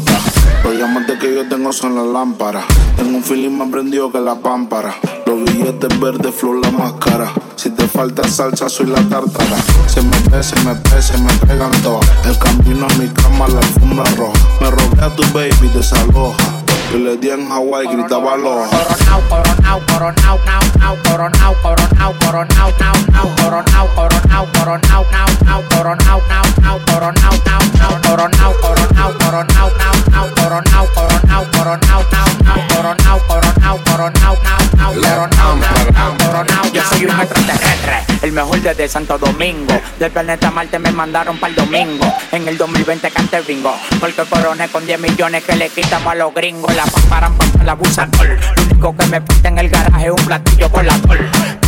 Los 0.64 0.76
diamantes 0.76 1.18
que 1.18 1.34
yo 1.34 1.46
tengo 1.46 1.72
son 1.74 1.94
las 1.94 2.06
lámparas. 2.06 2.64
Tengo 2.96 3.18
un 3.18 3.22
feeling 3.22 3.50
más 3.50 3.68
prendido 3.68 4.10
que 4.10 4.18
la 4.18 4.36
pámpara. 4.36 4.94
Los 5.26 5.44
billetes 5.44 6.00
verdes, 6.00 6.34
flor 6.34 6.64
la 6.64 6.70
máscara. 6.70 7.30
Si 7.56 7.68
te 7.70 7.86
falta 7.86 8.26
salsa, 8.26 8.70
soy 8.70 8.86
la 8.86 9.02
tártara. 9.08 9.56
Se 9.86 10.00
me 10.00 10.18
ve, 10.30 10.42
se 10.42 10.56
me 10.60 10.72
ve, 10.72 11.02
se 11.02 11.18
me 11.18 11.32
pegan 11.46 11.70
todas. 11.82 12.08
El 12.24 12.38
camino 12.38 12.86
a 12.88 12.94
mi 12.94 13.08
cama, 13.08 13.46
la 13.48 13.58
alfombra 13.58 14.04
roja. 14.16 14.32
Me 14.62 14.70
robé 14.70 15.02
a 15.02 15.14
tu 15.16 15.22
baby, 15.34 15.68
desaloja. 15.74 16.61
Yo 16.92 16.98
le 16.98 17.16
di 17.16 17.30
en 17.30 17.50
Hawaii, 17.50 17.88
gritaba 17.88 18.34
aloha. 18.34 18.68
Coronao, 18.68 19.22
coronao, 19.30 19.80
coronao, 19.86 20.38
nao, 20.44 20.60
nao, 20.78 20.96
coronao, 21.02 21.54
coronao, 21.62 22.14
coronao, 22.20 22.72
nao, 22.78 22.92
nao, 23.10 23.34
coronao, 23.36 23.88
coronao, 23.94 24.46
coronao, 24.52 25.06
nao, 25.10 25.26
nao, 25.42 25.62
coronao, 25.70 26.20
nao, 26.28 26.44
nao, 26.60 26.80
coronao, 26.84 27.32
nao, 27.48 27.62
nao, 27.80 28.00
coronao, 28.02 28.52
coronao, 28.60 29.12
coronao, 29.18 29.70
nao, 29.80 29.96
nao, 30.12 30.28
coronao, 30.36 30.86
coronao, 30.94 31.46
coronao, 31.56 32.04
nao, 32.12 32.28
nao, 32.44 32.60
coronao, 32.68 33.20
coronao, 33.26 33.78
coronao, 33.86 34.36
nao, 34.42 34.60
nao, 34.76 34.92
coronao, 34.92 35.56
nao, 35.56 35.90
nao, 35.92 36.16
coronao, 36.18 36.72
Yo 36.72 36.82
soy 36.84 37.06
un 37.06 37.20
extraterrestre, 37.20 38.04
el 38.20 38.32
mejor 38.32 38.60
desde 38.60 38.88
Santo 38.88 39.16
Domingo. 39.18 39.80
Del 39.98 40.10
planeta 40.10 40.50
Marte 40.50 40.78
me 40.78 40.90
mandaron 40.90 41.38
para 41.38 41.50
el 41.50 41.54
domingo. 41.54 42.04
En 42.32 42.48
el 42.48 42.56
2020 42.56 43.10
cante 43.10 43.40
bingo. 43.42 43.74
Porque 44.00 44.24
coroné 44.24 44.68
con 44.68 44.86
10 44.86 44.98
millones 45.00 45.44
que 45.44 45.54
le 45.54 45.68
quitamos 45.68 46.12
a 46.12 46.14
los 46.14 46.34
gringos. 46.34 46.74
La 46.84 46.90
paparan 46.90 47.32
para 47.36 47.64
la 47.64 47.72
abusador. 47.72 48.26
Lo 48.56 48.62
único 48.64 48.96
que 48.96 49.06
me 49.06 49.20
falta 49.20 49.48
en 49.48 49.58
el 49.58 49.68
garaje 49.68 50.06
es 50.06 50.10
un 50.10 50.26
platillo 50.26 50.68
con 50.72 50.84
la 50.84 50.98
col. 50.98 51.18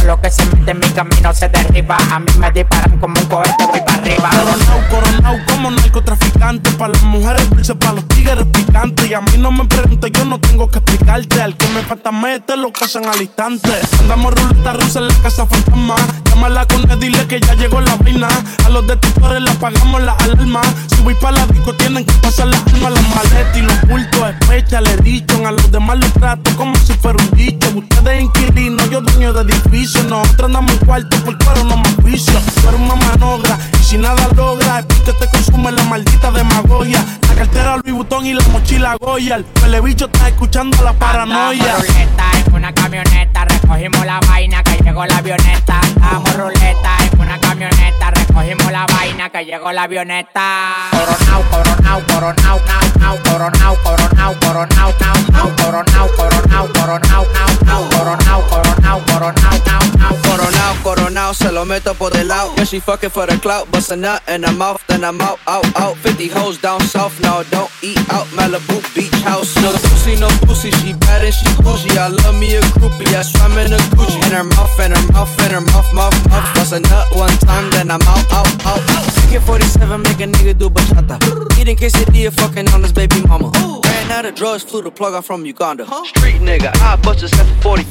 Lo 0.06 0.20
que 0.20 0.28
se 0.28 0.44
mete 0.46 0.72
en 0.72 0.80
mi 0.80 0.88
camino 0.88 1.32
se 1.32 1.48
derriba. 1.48 1.96
A 2.10 2.18
mí 2.18 2.26
me 2.36 2.50
disparan 2.50 2.98
como 2.98 3.14
un 3.20 3.26
cohete, 3.26 3.64
voy 3.64 3.80
para 3.86 3.98
arriba. 3.98 4.30
Coronao, 4.30 4.88
coronao 4.90 5.46
como 5.46 5.70
narcotraficante. 5.70 6.70
Para 6.72 6.94
las 6.94 7.02
mujeres 7.02 7.48
dulces, 7.48 7.76
para 7.76 7.92
los 7.92 8.08
tigres 8.08 8.44
picantes. 8.52 9.08
Y 9.08 9.14
a 9.14 9.20
mí 9.20 9.38
no 9.38 9.52
me 9.52 9.64
preguntes, 9.66 10.10
yo 10.12 10.24
no 10.24 10.40
tengo 10.40 10.68
que 10.68 10.78
explicarte. 10.80 11.40
Al 11.40 11.56
que 11.56 11.68
me 11.68 11.82
falta 11.82 12.10
mete 12.10 12.56
lo 12.56 12.72
casan 12.72 13.06
al 13.06 13.22
instante. 13.22 13.70
Andamos 14.00 14.34
ruleta 14.34 14.72
rusa 14.72 14.98
en 14.98 15.08
la 15.08 15.14
casa 15.22 15.46
fantasma. 15.46 15.94
Llámala 16.24 16.66
con 16.66 16.90
él, 16.90 16.98
dile 16.98 17.24
que 17.28 17.38
ya 17.38 17.54
llegó 17.54 17.80
la 17.80 17.94
vaina. 17.94 18.28
A 18.66 18.68
los 18.68 18.84
detectores 18.84 19.40
le 19.40 19.50
apagamos 19.50 20.02
la 20.02 20.14
alarma. 20.14 20.60
Voy 21.04 21.14
para 21.16 21.36
la 21.36 21.46
disco, 21.46 21.74
tienen 21.74 22.04
que 22.04 22.14
pasar 22.14 22.46
las 22.46 22.60
armas, 22.66 22.92
las 22.92 23.08
maletas 23.14 23.56
y 23.56 23.60
los 23.60 23.80
bultos. 23.82 24.34
Especha, 24.40 24.80
le 24.80 24.96
dicho. 24.98 25.46
A 25.46 25.52
los 25.52 25.70
demás 25.70 25.98
les 25.98 26.12
trato 26.14 26.50
como 26.56 26.74
si 26.76 26.94
fuera 26.94 27.22
un 27.22 27.30
dicho. 27.36 27.68
Ustedes 27.74 28.22
inquilinos, 28.22 28.88
yo 28.90 29.02
dueño 29.02 29.34
de 29.34 29.42
edificio. 29.52 30.02
Nosotros 30.04 30.46
andamos 30.46 30.72
en 30.72 30.78
cuarto 30.78 31.16
por 31.18 31.36
cuero, 31.44 31.64
no 31.64 31.76
más 31.76 31.96
vicio. 32.02 32.32
Eres 32.66 32.80
una 32.80 32.96
manogra 32.96 33.58
y 33.78 33.84
si 33.84 33.98
nada 33.98 34.28
logra, 34.34 34.78
es 34.78 34.86
porque 34.86 35.12
te 35.12 35.28
consume 35.28 35.72
la 35.72 35.82
maldita 35.84 36.30
demagogia. 36.30 37.04
La 37.28 37.34
cartera 37.34 37.76
Louis 37.76 37.94
Vuitton 37.94 38.24
y 38.24 38.32
la 38.32 38.48
mochila 38.48 38.96
Goya. 38.98 39.40
El 39.64 39.82
bicho 39.82 40.06
está 40.06 40.28
escuchando 40.28 40.82
la 40.82 40.94
paranoia. 40.94 41.76
Ruleta 41.76 42.30
en 42.46 42.54
una 42.54 42.72
camioneta, 42.72 43.44
recogimos 43.44 44.06
la 44.06 44.20
vaina 44.20 44.62
que 44.62 44.82
llegó 44.82 45.04
la 45.04 45.18
avioneta. 45.18 45.80
Andamos 45.96 46.34
ruleta 46.34 46.96
en 47.12 47.20
una 47.20 47.38
camioneta, 47.38 47.93
recogimos 48.34 48.72
la 48.72 48.86
vaina 48.86 49.30
que 49.30 49.44
llegó 49.44 49.70
la 49.72 49.84
avioneta. 49.84 50.88
Coronao, 50.90 51.42
coronao, 51.50 52.02
coronao, 52.06 52.60
nao, 52.66 52.84
nao, 52.98 53.18
coronao, 53.22 53.76
coronao, 53.82 54.34
coronao, 54.40 54.94
nao, 55.00 55.14
nao, 55.32 55.56
coronao, 55.56 56.08
coronao, 56.16 56.68
coronao, 56.72 57.26
nao, 57.32 57.54
nao, 57.64 57.88
coronao, 57.90 58.42
coronao, 58.48 59.00
coronao, 59.06 59.34
nao, 59.66 59.80
nao. 59.98 60.16
Coronao, 60.22 60.74
coronao, 60.82 61.34
se 61.34 61.52
lo 61.52 61.64
meto 61.64 61.94
por 61.94 62.16
el 62.16 62.28
lado. 62.28 62.52
Yeah, 62.56 62.64
she 62.64 62.80
fucking 62.80 63.10
for 63.10 63.26
the 63.26 63.38
clout, 63.38 63.70
bust 63.70 63.92
a 63.92 63.96
nut 63.96 64.22
in 64.28 64.42
her 64.42 64.52
mouth, 64.52 64.84
then 64.88 65.04
I'm 65.04 65.20
out, 65.20 65.38
out, 65.46 65.64
out. 65.76 65.96
50 65.98 66.28
hoes 66.28 66.58
down 66.58 66.80
south, 66.80 67.20
no, 67.20 67.44
don't 67.50 67.70
eat 67.82 67.98
out. 68.10 68.26
Malibu 68.34 68.82
beach 68.94 69.14
house, 69.22 69.54
no 69.62 69.70
pussy, 69.72 70.16
no 70.16 70.28
pussy. 70.42 70.70
She 70.82 70.92
bad 70.94 71.24
and 71.24 71.32
she 71.34 71.46
bougie. 71.62 71.96
I 71.96 72.08
love 72.08 72.34
me 72.34 72.56
a 72.56 72.60
groupie, 72.60 73.06
I 73.14 73.22
swam 73.22 73.56
in 73.58 73.72
a 73.72 73.78
Gucci. 73.94 74.16
In 74.26 74.32
her 74.32 74.44
mouth, 74.44 74.80
in 74.80 74.92
her 74.92 75.12
mouth, 75.12 75.38
in 75.40 75.50
her 75.52 75.60
mouth, 75.60 75.92
mouth, 75.94 76.28
mouth. 76.28 76.54
Bust 76.54 76.72
a 76.72 76.80
nut 76.80 77.06
one 77.12 77.36
time, 77.38 77.70
then 77.70 77.90
I'm 77.90 78.02
out, 78.02 78.23
out, 78.32 78.48
oh. 78.64 79.04
Get 79.30 79.42
47, 79.42 80.02
make 80.02 80.20
a 80.20 80.26
nigga 80.30 80.56
do 80.56 80.70
bachata. 80.70 81.18
Eating 81.58 81.76
quesadilla, 81.76 82.32
fucking 82.32 82.68
on 82.70 82.82
his 82.82 82.92
baby 82.92 83.20
mama. 83.26 83.50
Ran 83.84 84.10
out 84.12 84.26
of 84.26 84.34
drugs, 84.36 84.62
flew 84.62 84.82
the 84.82 84.90
plug 84.90 85.14
out 85.14 85.24
from 85.24 85.44
Uganda. 85.44 85.84
Street 86.06 86.40
nigga, 86.40 86.70
I 86.80 86.94
bust 87.02 87.22
a 87.24 87.28
set 87.28 87.46
for 87.62 87.76
$40. 87.76 87.90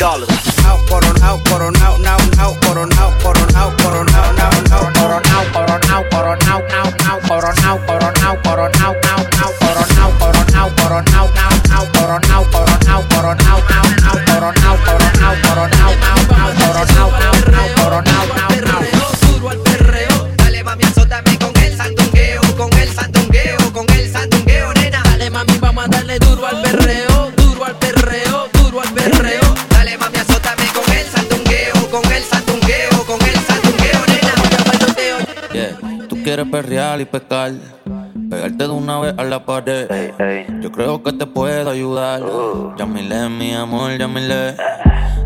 Out, 0.63 0.79
but 0.89 1.03
on 1.03 1.21
out, 1.21 1.43
but 1.43 1.61
on 1.61 1.75
out, 1.83 1.99
now, 1.99 2.15
now, 2.39 2.55
but 2.61 2.77
on 2.77 2.93
out, 2.93 3.11
but 3.21 3.35
on 3.35 3.53
out, 3.55 3.75
but 3.77 3.91
on 3.91 4.07
out, 4.15 4.35
now, 4.39 4.49
now, 4.71 4.87
but 4.95 5.11
on 5.11 5.25
out, 5.27 5.51
but 5.51 5.69
on 5.69 5.83
out, 5.91 6.05
but 6.11 6.25
on 6.25 6.39
out, 6.47 6.63
now, 6.71 6.87
now, 7.03 7.19
but 7.27 7.43
on 7.43 7.59
out, 7.59 7.79
but 7.87 8.03
on 8.03 8.15
out, 8.23 8.39
but 8.43 8.59
on 8.59 8.71
out, 8.79 8.97
now, 9.03 9.19
now, 9.35 9.51
but 9.59 9.75
on 9.75 9.91
out, 9.99 10.15
but 10.15 10.31
on 10.31 10.55
out, 10.55 10.71
but 10.79 10.91
on 10.91 11.09
out, 11.11 11.35
now, 11.35 11.51
now, 11.67 11.83
but 11.93 12.07
on 12.07 12.23
out, 12.23 12.47
but 12.47 12.71
on 12.71 12.87
out, 12.87 13.03
but 13.11 13.25
on 13.27 13.39
out, 13.43 13.63
now, 13.67 13.83
now, 13.99 14.15
but 14.23 14.43
on 14.43 14.55
out, 14.63 14.79
but 14.87 15.01
on 15.03 15.19
out, 15.19 15.37
but 15.43 15.59
on 15.59 15.73
out, 15.75 15.97
now, 15.99 16.07
now, 16.07 16.23
but 16.23 16.75
on 16.79 16.89
out, 16.95 17.11
now, 17.19 17.35
now, 17.51 17.67
but 17.75 17.91
on 17.91 18.07
out, 18.07 18.29
now, 18.35 18.81
now. 18.89 19.02
Mami, 20.73 20.85
azótame 20.85 21.37
con 21.37 21.55
el 21.61 21.77
sandungueo, 21.77 22.41
con 22.57 22.73
el 22.79 22.89
sandungueo, 22.89 23.73
con 23.73 23.89
el 23.91 24.11
sandungueo, 24.11 24.73
nena. 24.73 25.03
Dale 25.03 25.29
mami, 25.29 25.57
vamos 25.59 25.85
a 25.85 25.87
darle 25.87 26.17
duro 26.17 26.47
al 26.47 26.61
perreo, 26.63 27.31
duro 27.37 27.65
al 27.65 27.75
perreo, 27.75 28.47
duro 28.53 28.81
al 28.81 28.89
perreo. 28.93 29.41
Dale 29.69 29.97
mami, 29.99 30.17
azótame 30.17 30.65
con 30.73 30.95
el 30.95 31.05
sandungueo, 31.05 31.91
con 31.91 32.11
el 32.11 32.23
sandungueo, 32.23 33.05
con 33.05 33.21
el 33.21 33.35
sandungueo, 33.35 33.99
nena. 34.07 34.33
Yeah, 35.53 36.07
tú 36.09 36.23
quieres 36.23 36.47
perrear 36.49 36.99
y 37.01 37.05
pescar, 37.05 37.51
pegarte 38.31 38.63
de 38.63 38.69
una 38.69 38.99
vez 38.99 39.13
a 39.15 39.23
la 39.25 39.45
pared. 39.45 39.87
Yo 40.59 40.71
creo 40.71 41.03
que 41.03 41.13
te 41.13 41.27
puedo 41.27 41.69
ayudar. 41.69 42.23
Llámile, 42.77 43.29
mi 43.29 43.53
amor, 43.53 43.95
llámile. 43.95 44.55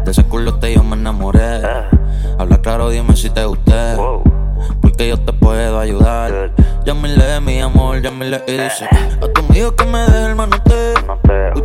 De 0.04 0.12
ese 0.12 0.26
culote 0.26 0.74
yo 0.74 0.84
me 0.84 0.98
enamoré. 0.98 1.62
Habla 2.38 2.62
claro, 2.62 2.90
dime 2.90 3.16
si 3.16 3.30
te 3.30 3.46
gusté. 3.46 3.96
Porque 4.98 5.10
yo 5.10 5.20
te 5.20 5.32
puedo 5.32 5.80
ayudar. 5.80 6.52
Llámile, 6.84 7.40
mi 7.42 7.60
amor, 7.60 8.02
llámile 8.02 8.42
y 8.48 8.54
dice 8.54 8.90
A 9.22 9.28
tu 9.28 9.46
amigo 9.46 9.76
que 9.76 9.86
me 9.86 10.00
deje 10.00 10.26
el 10.26 10.36
manoteo. 10.36 10.96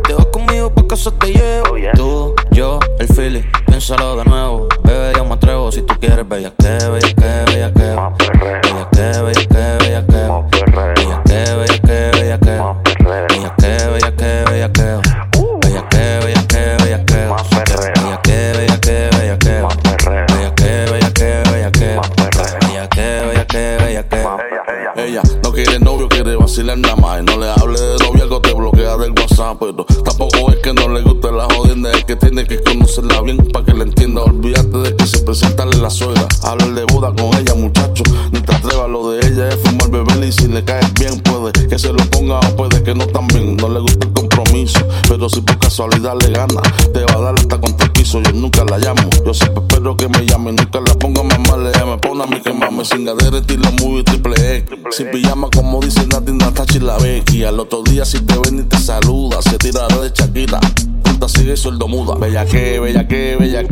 Te 0.03 0.13
vas 0.13 0.25
conmigo 0.27 0.71
pa' 0.71 0.85
casa 0.85 1.09
te 1.09 1.33
llevo. 1.33 1.75
Tú, 1.95 2.35
yo, 2.51 2.79
el 2.99 3.07
Philly, 3.07 3.43
piénsalo 3.65 4.17
de 4.17 4.25
nuevo. 4.25 4.67
Bebé, 4.83 5.13
yo 5.17 5.25
me 5.25 5.33
atrevo 5.33 5.71
si 5.71 5.81
tú 5.81 5.95
quieres. 5.99 6.29
Bella 6.29 6.53
que, 6.59 6.77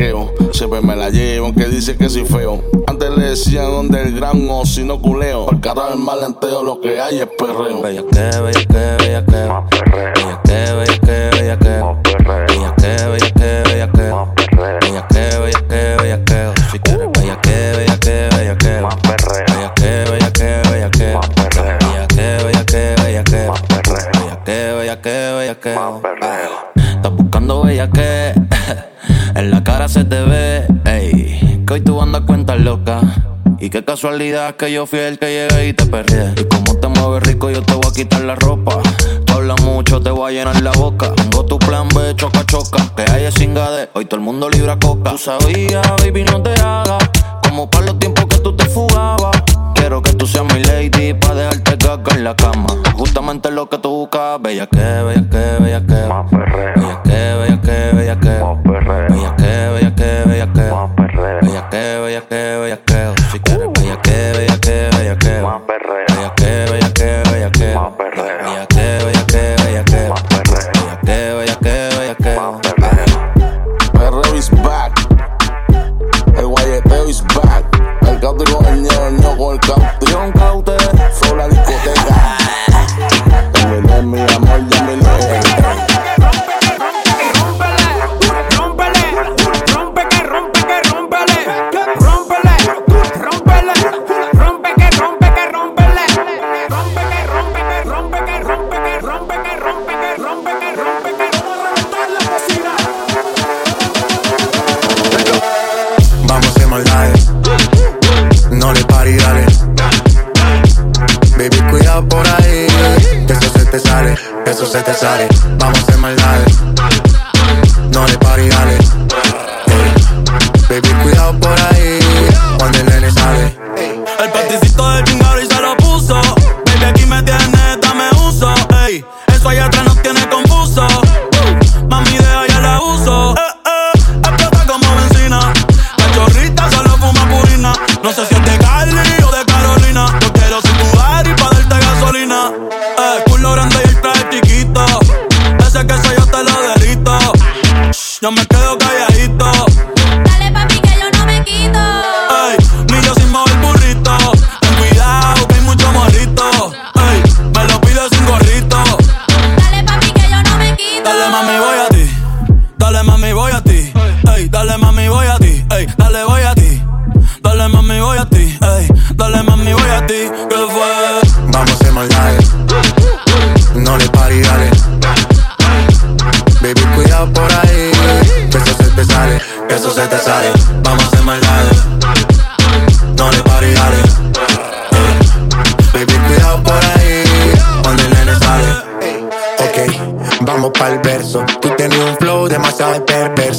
que. 0.01 0.31
Siempre 0.51 0.81
me 0.81 0.95
la 0.95 1.09
llevo, 1.09 1.47
aunque 1.47 1.65
dice 1.65 1.95
que 1.95 2.09
soy 2.09 2.25
feo. 2.25 2.63
Antes 2.87 3.09
le 3.11 3.29
decían 3.29 3.87
gran 3.89 4.47
o 4.49 4.65
si 4.65 4.83
no 4.83 4.99
culeo. 4.99 5.45
Porque 5.45 5.69
ahora 5.69 5.93
el 5.93 5.99
malenteo 5.99 6.63
lo 6.63 6.79
que 6.81 6.99
hay 6.99 7.19
es 7.19 7.27
perreo. 7.37 7.81
Bella 7.81 8.03
que, 8.11 8.41
bella 8.41 8.65
que, 8.67 9.03
bella 9.03 9.25
que. 9.25 9.90
Casualidad 33.91 34.55
que 34.55 34.71
yo 34.71 34.85
fui 34.85 34.99
el 34.99 35.19
que 35.19 35.25
llegué 35.25 35.67
y 35.67 35.73
te 35.73 35.85
perdié. 35.85 36.33
Y 36.37 36.45
como 36.45 36.79
te 36.79 36.87
mueves 36.87 37.23
rico, 37.23 37.49
yo 37.49 37.61
te 37.61 37.73
voy 37.73 37.87
a 37.89 37.93
quitar 37.93 38.21
la 38.21 38.35
ropa. 38.35 38.77
Tú 39.25 39.33
hablas 39.33 39.61
mucho, 39.63 39.99
te 39.99 40.09
voy 40.09 40.31
a 40.31 40.33
llenar 40.33 40.61
la 40.61 40.71
boca. 40.71 41.11
Tengo 41.13 41.43
tu 41.43 41.59
plan 41.59 41.89
B, 41.89 42.15
choca, 42.15 42.45
choca. 42.45 42.77
Que 42.95 43.03
hay 43.11 43.25
es 43.25 43.35
cingade, 43.35 43.89
hoy 43.93 44.05
todo 44.05 44.15
el 44.21 44.23
mundo 44.23 44.49
libra 44.49 44.79
coca. 44.79 45.11
Tú 45.11 45.17
sabías, 45.17 45.85
baby, 45.97 46.23
no 46.23 46.41
te 46.41 46.51
hagas. 46.61 47.03
Como 47.43 47.69
para 47.69 47.87
los 47.87 47.99
tiempos 47.99 48.27
que 48.27 48.37
tú 48.37 48.55
te 48.55 48.63
fugabas. 48.63 49.35
Quiero 49.75 50.01
que 50.01 50.13
tú 50.13 50.25
seas 50.25 50.45
mi 50.53 50.63
lady 50.63 51.13
pa' 51.13 51.33
dejarte 51.33 51.77
caca 51.77 52.15
en 52.15 52.23
la 52.23 52.33
cama. 52.33 52.69
Justamente 52.93 53.51
lo 53.51 53.67
que 53.67 53.77
tú 53.77 53.89
buscas, 53.89 54.41
bella 54.41 54.67
que, 54.67 54.77
bella 54.79 55.25
que, 55.29 55.63
bella 55.63 55.81
que. 55.85 55.93
Bella 56.37 57.01
que, 57.03 57.35
bella 57.35 57.61
que, 57.61 57.95
bella 57.97 58.19
que. 58.21 58.29
Bella 59.09 59.35
que, 59.35 59.69
bella 59.73 59.95
que, 59.95 60.23
bella 60.29 60.53
que. 60.53 60.61
Bella 61.41 61.69
que, 61.69 61.99
bella 61.99 62.21
que, 62.21 62.57
bella 62.57 62.77
que. 62.77 62.90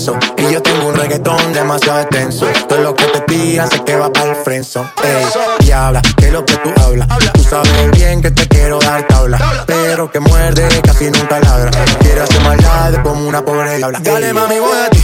Y 0.03 0.53
yo 0.53 0.61
tengo 0.61 0.89
un 0.89 0.97
reggaetón 0.97 1.53
demasiado 1.53 2.01
extenso. 2.01 2.45
Todo 2.69 2.81
lo 2.81 2.93
que 2.93 3.05
te 3.05 3.21
pida 3.21 3.69
sé 3.69 3.85
que 3.85 3.95
va 3.95 4.13
para 4.13 4.31
el 4.31 4.37
frenzo. 4.37 4.85
Ey, 5.01 5.25
y 5.65 5.71
habla, 5.71 6.03
que 6.17 6.33
lo 6.33 6.45
que 6.45 6.57
tú 6.57 6.73
hablas. 6.81 7.07
Tú 7.35 7.45
sabes 7.45 7.91
bien 7.93 8.21
que 8.21 8.33
te 8.33 8.49
quiero 8.49 8.81
dar 8.81 9.07
tabla. 9.07 9.39
Pero 9.65 10.11
que 10.11 10.19
muerde 10.19 10.67
casi 10.83 11.05
nunca 11.05 11.39
ladra. 11.39 11.71
Quiero 12.01 12.25
hacer 12.25 12.41
maldades 12.41 12.99
como 13.05 13.29
una 13.29 13.45
pobre 13.45 13.77
diabla. 13.77 14.01
Dale 14.01 14.33
mami, 14.33 14.59
voy 14.59 14.77
a 14.77 14.91
ti. 14.91 15.03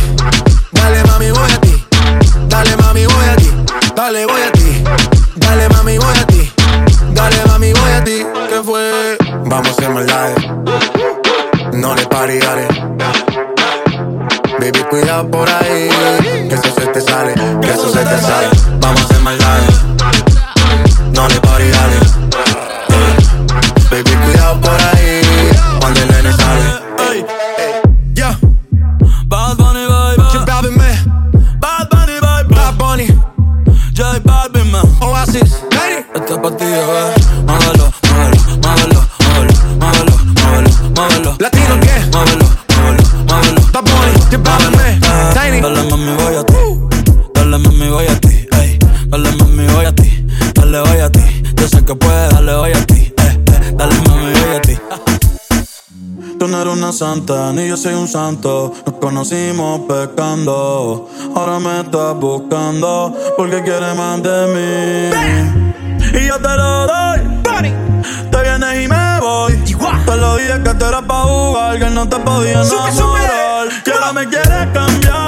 Dale 0.73 1.05
mami, 1.05 1.31
voy 1.31 1.53
a 1.53 1.61
ti. 1.61 1.87
Dale 2.49 2.77
mami, 2.77 3.07
voy 3.07 3.25
a 3.25 3.37
ti. 3.37 3.51
Dale, 3.95 4.27
voy 4.27 4.43
a 4.43 4.53
ti. 4.53 4.85
Dale 5.37 5.69
mami, 5.69 5.99
voy 5.99 6.19
a 6.19 6.27
ti. 6.27 6.53
Dale 7.13 7.37
mami, 7.47 7.73
voy 7.73 7.93
a 7.93 8.03
ti. 8.03 8.27
¿Qué 8.49 8.63
fue? 8.65 9.17
Vamos 9.45 9.69
a 9.69 9.71
hacer 9.71 9.91
maldades. 9.91 10.45
No 11.73 11.95
le 11.95 12.05
pare, 12.07 12.41
dale. 12.41 12.67
Baby, 14.61 14.83
cuidado 14.91 15.31
por 15.31 15.49
ahí, 15.49 15.89
que 16.49 16.55
eso 16.55 16.75
se 16.75 16.87
te 16.89 17.01
sale, 17.01 17.35
que 17.63 17.71
eso 17.71 17.93
se 17.93 18.05
te 18.05 18.21
sale. 18.21 18.49
Vamos 18.81 19.01
a 19.01 19.05
hacer 19.05 19.21
maldades, 19.21 19.83
no 21.15 21.29
le 21.29 21.41
party. 21.41 21.65
Eh, 21.65 23.17
baby, 23.91 24.17
cuidado 24.25 24.61
por 24.61 24.75
ahí, 24.75 25.21
cuando 25.81 26.01
el 26.01 26.09
nene 26.09 26.33
sale. 26.33 26.89
Bad 29.27 29.57
Bunny, 29.59 29.87
bye, 32.21 32.45
bye. 32.45 32.57
Bad 32.57 32.77
bunny, 32.79 33.07
J 33.95 34.21
Balvin, 34.25 34.71
man. 34.73 34.85
Oasis, 35.01 35.63
Lady. 35.71 36.05
Esta 36.15 36.41
partida, 36.41 37.15
eh. 37.15 37.18
Dale 45.89 46.05
mami, 46.05 46.23
voy 46.23 46.37
a 46.37 46.45
ti. 46.45 46.55
Dale, 47.33 47.59
mami, 47.59 47.89
voy 47.89 48.07
a 48.07 48.21
ti. 48.21 48.47
Ey. 48.61 48.79
Dale, 49.07 49.33
mami, 49.33 49.67
voy 49.69 49.87
a 49.87 49.95
ti. 49.95 50.27
Dale, 50.55 50.81
voy 50.81 51.01
a 51.01 51.11
ti. 51.11 51.21
Yo 51.57 51.69
sé 51.69 51.83
que 51.83 51.95
puedes, 51.95 52.31
dale, 52.31 52.55
voy 52.55 52.73
a 52.73 52.87
ti. 52.87 52.95
Eh, 52.95 53.15
eh. 53.17 53.73
Dale, 53.75 53.95
mami, 54.07 54.33
voy 54.33 54.57
a 54.57 54.61
ti. 54.61 54.79
Tú 56.39 56.47
no 56.47 56.61
eres 56.61 56.75
una 56.75 56.93
santa, 56.93 57.53
ni 57.55 57.69
yo 57.69 57.77
soy 57.79 57.95
un 57.95 58.07
santo. 58.07 58.75
Nos 58.85 58.97
conocimos 58.97 59.81
pecando. 59.89 61.09
Ahora 61.35 61.59
me 61.59 61.81
estás 61.81 62.15
buscando 62.17 63.17
porque 63.39 63.63
quieres 63.63 63.97
más 63.97 64.23
de 64.23 64.47
mí. 64.53 66.21
Y 66.21 66.27
yo 66.27 66.37
te 66.37 66.55
lo 66.55 66.87
doy. 66.87 67.21
Party. 67.43 67.73
Te 68.31 68.43
vienes 68.43 68.85
y 68.85 68.89
me 68.89 69.21
voy. 69.21 69.57
Te 70.05 70.17
lo 70.19 70.37
dije 70.37 70.63
que 70.63 70.75
tú 70.75 70.85
eras 70.85 71.03
pa' 71.05 71.23
jugar, 71.23 71.79
que 71.79 71.91
no 71.91 72.07
te 72.07 72.17
podía 72.19 72.61
enamorar. 72.61 73.69
Que 73.85 73.93
ahora 73.93 74.13
me 74.13 74.29
quieres 74.29 74.69
cambiar. 74.75 75.28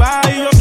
Bye. 0.00 0.59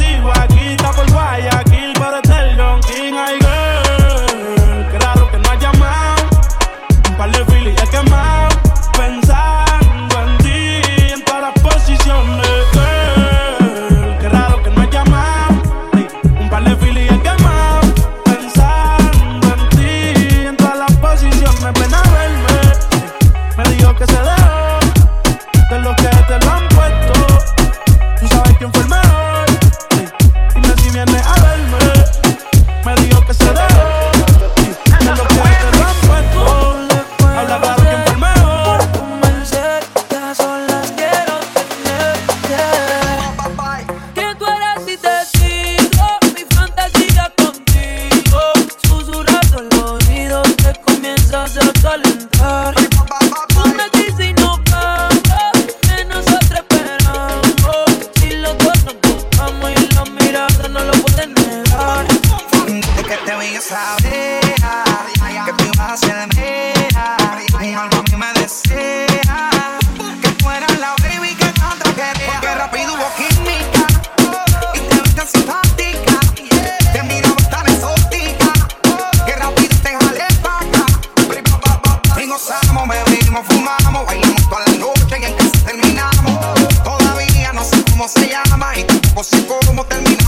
besamos, 82.70 82.88
bebimos, 82.88 83.46
fumamos, 83.48 84.06
bailamos 84.06 84.50
toda 84.50 84.66
la 84.66 84.74
noche 84.74 85.18
y 85.20 85.26
en 85.26 85.34
casa 85.36 85.66
terminamos. 85.66 86.84
Todavía 86.84 87.54
no 87.54 87.64
sé 87.64 87.84
cómo 87.90 88.08
se 88.08 88.30
llama 88.30 88.78
y 88.78 88.84
tampoco 88.84 89.24
sé 89.24 89.46
cómo 89.48 89.86
terminamos. 89.86 90.19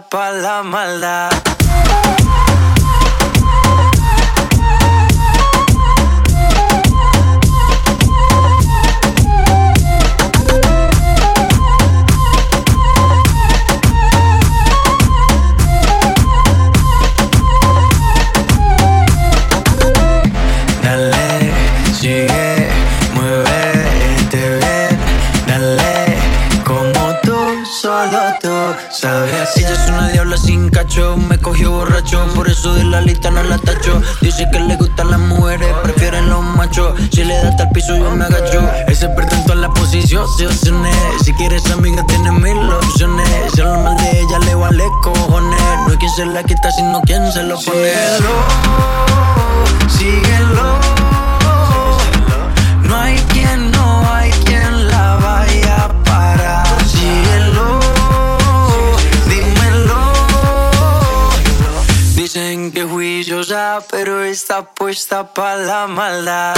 Para 0.00 0.32
la 0.32 0.62
maldad. 0.62 1.30
Yo 37.86 38.10
me 38.10 38.24
agacho. 38.24 38.62
Ese 38.88 39.06
experto 39.06 39.34
en 39.34 39.42
todas 39.44 39.58
las 39.58 39.70
posiciones. 39.70 40.96
Si 41.22 41.32
quieres 41.34 41.70
amiga, 41.70 42.04
tiene 42.06 42.32
mil 42.32 42.58
opciones. 42.70 43.28
Si 43.54 43.60
habla 43.60 43.78
mal 43.78 43.96
de 43.96 44.20
ella, 44.20 44.38
le 44.40 44.54
vale 44.54 44.84
cojones. 45.02 45.60
No 45.86 45.90
hay 45.90 45.96
quien 45.98 46.10
se 46.10 46.26
la 46.26 46.42
quita, 46.42 46.70
sino 46.72 47.00
quien 47.02 47.30
se 47.32 47.42
lo 47.42 47.58
pone. 47.60 47.92
Síguelo, 49.88 50.78
no 52.82 52.96
hay 52.96 53.16
quien, 53.32 53.70
no 53.70 54.12
hay 54.12 54.30
quien 54.44 54.88
la 54.88 55.16
vaya 55.16 55.84
a 55.84 55.88
parar. 56.04 56.66
Síguelo, 56.86 57.80
dímelo. 59.28 60.12
Dicen 62.14 62.72
que 62.72 62.84
juiciosa, 62.84 63.80
pero 63.90 64.22
está 64.22 64.62
puesta 64.62 65.32
para 65.34 65.56
la 65.56 65.86
maldad. 65.86 66.54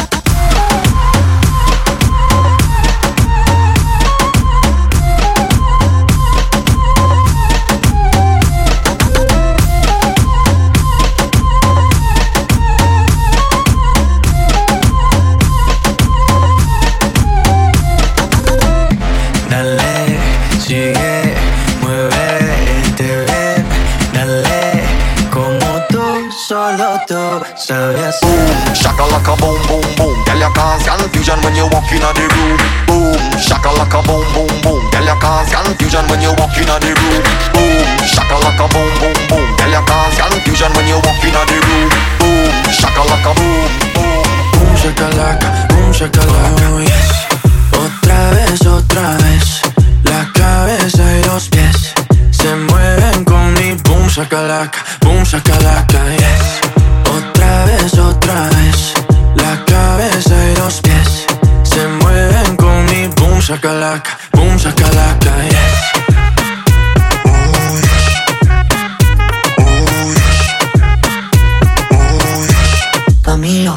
Boom, 28.36 28.74
shakalaka 28.76 29.32
boom 29.40 29.56
boom 29.66 29.80
boom. 29.96 30.12
Girl, 30.28 30.36
you 30.44 30.50
cause 30.52 30.84
confusion 30.84 31.40
when 31.40 31.56
you 31.56 31.64
walk 31.72 31.88
in 31.88 32.04
the 32.04 32.12
room. 32.36 32.56
Boom, 32.84 33.16
shakalaka 33.40 34.04
boom 34.04 34.24
boom 34.36 34.52
boom. 34.60 34.80
Girl, 34.92 35.08
you 35.08 35.16
cause 35.24 35.48
confusion 35.48 36.04
when 36.12 36.20
you 36.20 36.32
walk 36.36 36.52
in 36.60 36.68
the 36.68 36.92
room. 36.92 37.22
Boom, 37.56 37.80
shakalaka 38.04 38.68
boom 38.68 38.92
boom 39.00 39.16
boom. 39.32 39.46
Girl, 39.56 39.72
you 39.72 39.82
cause 39.88 40.18
confusion 40.20 40.70
when 40.76 40.86
you 40.86 41.00
walk 41.00 41.24
in 41.24 41.32
the 41.32 41.56
room. 41.64 41.88
Boom, 42.20 42.52
shakalaka 42.76 43.32
boom 43.32 43.70
boom. 43.96 44.24
Boom, 44.52 44.72
shakalaka, 44.76 45.48
boom, 45.72 45.92
shakalaka, 45.92 46.66
oh 46.76 46.80
yes. 46.84 47.08
Otra 47.72 48.30
vez, 48.36 48.60
otra 48.66 49.16
vez. 49.24 49.62
La 50.04 50.28
cabeza 50.32 51.04
y 51.18 51.24
los 51.24 51.48
pies 51.48 51.92
se 52.30 52.54
mueven 52.54 53.24
con 53.24 53.54
mi 53.54 53.72
boom, 53.84 54.08
shakalaka, 54.08 54.78
boom, 55.00 55.24
shakalaka, 55.24 55.98
yes. 56.20 56.65
Mi 63.48 63.52
boom, 63.52 63.58
shakalaka, 63.58 64.10
boom, 64.32 64.58
shakalaka, 64.58 65.32
yes. 65.50 65.74
Camilo. 73.22 73.76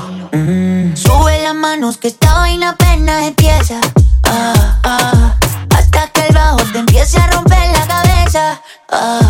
Sube 0.95 1.43
las 1.43 1.55
manos 1.55 1.97
que 1.97 2.07
esta 2.07 2.33
vaina 2.33 2.69
apenas 2.69 3.27
empieza. 3.27 3.79
Ah, 4.23 4.79
ah, 4.83 5.35
hasta 5.75 6.07
que 6.07 6.27
el 6.27 6.33
bajo 6.33 6.63
te 6.71 6.79
empiece 6.79 7.19
a 7.19 7.27
romper 7.27 7.69
la 7.71 7.85
cabeza. 7.87 8.61
Ah, 8.91 9.28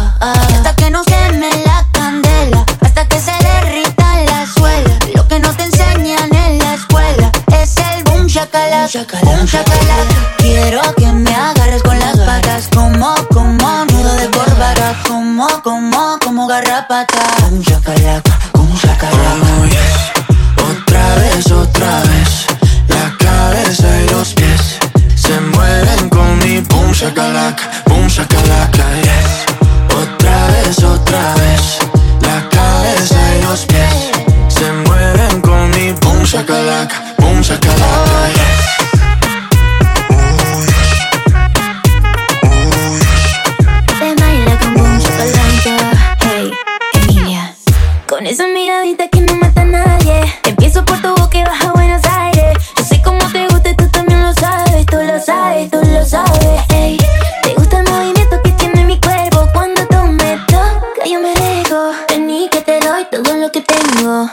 dejo. 61.79 61.93
Vení 62.09 62.49
que 62.49 62.61
te 62.61 62.79
doy 62.79 63.05
todo 63.11 63.37
lo 63.37 63.51
que 63.51 63.61
tengo. 63.61 64.29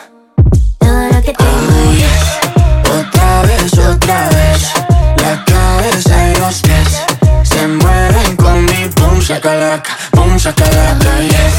Todo 0.78 1.08
lo 1.12 1.22
que 1.22 1.32
tengo. 1.32 2.98
Otra 2.98 3.42
vez, 3.42 3.72
otra 3.78 4.28
vez. 4.30 4.72
La 5.22 5.44
cabeza 5.44 6.28
y 6.28 6.34
los 6.36 6.60
pies 6.60 6.88
se 7.42 7.66
mueven 7.66 8.36
con 8.36 8.64
mi 8.64 8.88
boom 8.96 9.20
shakalaka, 9.20 9.96
boom 10.12 10.36
shakalaka, 10.36 11.20
yes. 11.20 11.56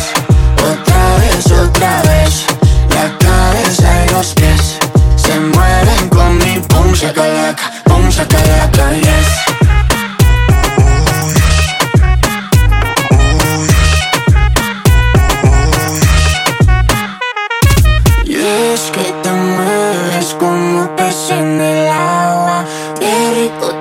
Otra 0.71 1.17
vez, 1.19 1.51
otra 1.51 2.01
vez. 2.03 2.45
La 2.89 3.17
cabeza 3.17 4.05
y 4.05 4.09
los 4.13 4.33
pies 4.33 4.79
se 5.15 5.39
mueven 5.39 6.09
con 6.09 6.37
mi 6.37 6.59
boom 6.69 6.93
shakalaka, 6.93 7.71
boom 7.85 8.09
shakalaka, 8.09 8.91
yes. 8.93 9.46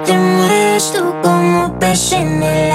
Te 0.07 0.17
mueves 0.17 0.93
tú 0.93 1.15
como 1.23 1.79
pez 1.81 2.13
en 2.13 2.43
el 2.43 2.66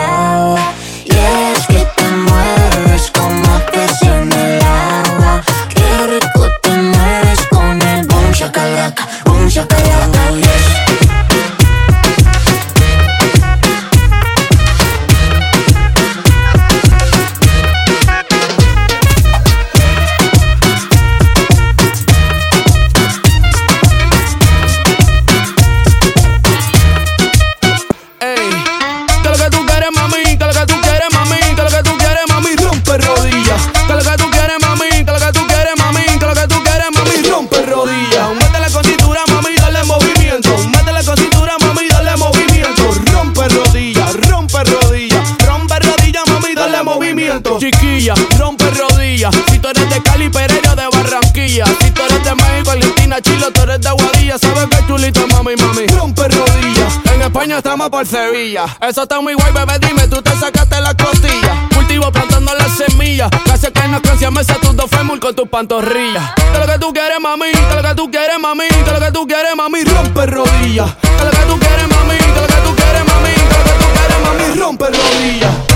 por 57.89 58.05
Sevilla. 58.05 58.65
Eso 58.81 59.03
está 59.03 59.21
muy 59.21 59.33
guay, 59.33 59.51
bebé, 59.53 59.79
dime, 59.79 60.07
tú 60.07 60.21
te 60.21 60.31
sacaste 60.31 60.79
la 60.81 60.93
costilla. 60.95 61.67
Cultivo 61.73 62.11
plantando 62.11 62.53
las 62.53 62.77
semillas. 62.77 63.29
Gracias 63.45 63.71
que 63.71 63.87
no 63.87 64.01
crece 64.01 64.29
me 64.29 64.43
tus 64.43 64.75
dos 64.75 64.89
fémur 64.89 65.19
con 65.19 65.33
tus 65.33 65.47
pantorrillas. 65.47 66.33
Que 66.35 66.59
lo 66.59 66.65
que 66.67 66.77
tú 66.79 66.93
quieres, 66.93 67.19
mami, 67.19 67.51
que 67.51 67.75
lo 67.75 67.81
que 67.81 67.95
tú 67.95 68.11
quieres, 68.11 68.39
mami, 68.39 68.67
que 68.67 68.91
lo 68.91 68.99
que 68.99 69.11
tú 69.11 69.27
quieres, 69.27 69.55
mami, 69.55 69.83
rompe 69.83 70.25
rodillas. 70.25 70.91
Que 71.01 71.25
lo 71.25 71.31
que 71.31 71.45
tú 71.47 71.59
quieres, 71.59 71.87
mami, 71.87 72.17
que 72.17 72.41
lo 72.41 72.47
que 72.47 72.61
tú 72.63 72.75
quieres, 72.75 73.05
mami, 73.05 73.33
que 73.33 73.57
lo 73.57 73.63
que 73.63 73.73
tú 73.79 73.87
quieres, 73.95 74.19
mami, 74.23 74.59
rompe 74.59 74.85
rodillas. 74.85 75.70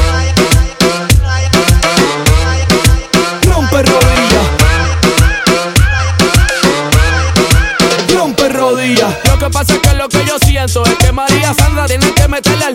meterle 12.36 12.66
al 12.66 12.75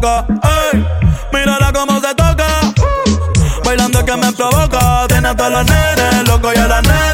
boca. 0.00 0.24
Mírala 1.32 1.72
cómo 1.72 2.00
se 2.00 2.14
toca. 2.14 2.46
Bailando 3.64 4.04
que 4.04 4.16
me 4.16 4.32
provoca. 4.32 5.06
Tiene 5.08 5.28
a 5.28 5.36
todos 5.36 5.52
los 5.52 5.66
nenes, 5.66 6.28
loco 6.28 6.52
y 6.54 6.58
a 6.58 6.66
la 6.66 6.82
nena. 6.82 7.09